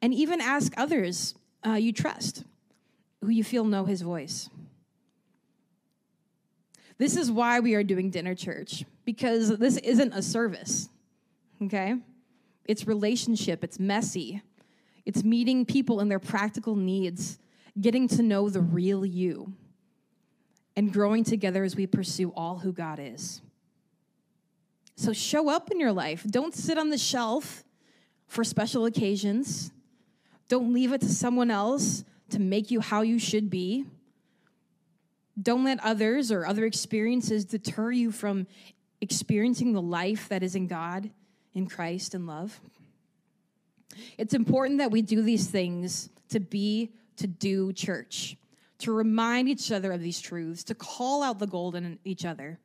And 0.00 0.14
even 0.14 0.40
ask 0.40 0.72
others 0.76 1.34
uh, 1.66 1.72
you 1.72 1.92
trust, 1.92 2.44
who 3.20 3.30
you 3.30 3.42
feel 3.42 3.64
know 3.64 3.84
his 3.84 4.02
voice. 4.02 4.48
This 6.98 7.16
is 7.16 7.30
why 7.30 7.60
we 7.60 7.74
are 7.74 7.82
doing 7.82 8.10
dinner 8.10 8.34
church, 8.34 8.84
because 9.04 9.56
this 9.58 9.76
isn't 9.78 10.12
a 10.12 10.22
service, 10.22 10.88
okay? 11.62 11.94
It's 12.64 12.86
relationship, 12.86 13.62
it's 13.62 13.78
messy, 13.78 14.42
it's 15.04 15.22
meeting 15.22 15.64
people 15.64 16.00
in 16.00 16.08
their 16.08 16.18
practical 16.18 16.74
needs, 16.74 17.38
getting 17.80 18.08
to 18.08 18.22
know 18.22 18.48
the 18.48 18.60
real 18.60 19.06
you, 19.06 19.52
and 20.78 20.92
growing 20.92 21.24
together 21.24 21.64
as 21.64 21.74
we 21.74 21.88
pursue 21.88 22.32
all 22.36 22.58
who 22.58 22.72
God 22.72 23.00
is. 23.02 23.42
So 24.94 25.12
show 25.12 25.50
up 25.50 25.72
in 25.72 25.80
your 25.80 25.90
life. 25.90 26.22
Don't 26.22 26.54
sit 26.54 26.78
on 26.78 26.90
the 26.90 26.96
shelf 26.96 27.64
for 28.28 28.44
special 28.44 28.84
occasions. 28.84 29.72
Don't 30.48 30.72
leave 30.72 30.92
it 30.92 31.00
to 31.00 31.08
someone 31.08 31.50
else 31.50 32.04
to 32.30 32.38
make 32.38 32.70
you 32.70 32.78
how 32.78 33.02
you 33.02 33.18
should 33.18 33.50
be. 33.50 33.86
Don't 35.42 35.64
let 35.64 35.82
others 35.82 36.30
or 36.30 36.46
other 36.46 36.64
experiences 36.64 37.44
deter 37.44 37.90
you 37.90 38.12
from 38.12 38.46
experiencing 39.00 39.72
the 39.72 39.82
life 39.82 40.28
that 40.28 40.44
is 40.44 40.54
in 40.54 40.68
God, 40.68 41.10
in 41.54 41.66
Christ, 41.66 42.14
and 42.14 42.24
love. 42.24 42.60
It's 44.16 44.32
important 44.32 44.78
that 44.78 44.92
we 44.92 45.02
do 45.02 45.22
these 45.22 45.48
things 45.48 46.08
to 46.28 46.38
be, 46.38 46.92
to 47.16 47.26
do 47.26 47.72
church, 47.72 48.36
to 48.78 48.92
remind 48.92 49.48
each 49.48 49.72
other 49.72 49.92
of 49.92 50.00
these 50.00 50.20
truths, 50.20 50.64
to 50.64 50.74
call 50.74 51.22
out 51.22 51.38
the 51.38 51.46
gold 51.46 51.74
in 51.74 51.98
each 52.04 52.24
other, 52.24 52.58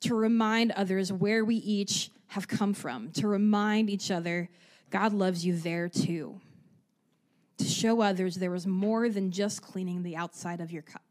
to 0.00 0.14
remind 0.14 0.70
others 0.72 1.12
where 1.12 1.44
we 1.44 1.56
each 1.56 2.10
have 2.28 2.48
come 2.48 2.74
from, 2.74 3.10
to 3.12 3.28
remind 3.28 3.90
each 3.90 4.10
other 4.10 4.48
God 4.90 5.12
loves 5.12 5.44
you 5.44 5.56
there 5.56 5.88
too, 5.88 6.40
to 7.58 7.64
show 7.64 8.00
others 8.00 8.36
there 8.36 8.50
was 8.50 8.66
more 8.66 9.08
than 9.08 9.32
just 9.32 9.62
cleaning 9.62 10.02
the 10.02 10.16
outside 10.16 10.60
of 10.60 10.70
your 10.70 10.82
cup. 10.82 11.02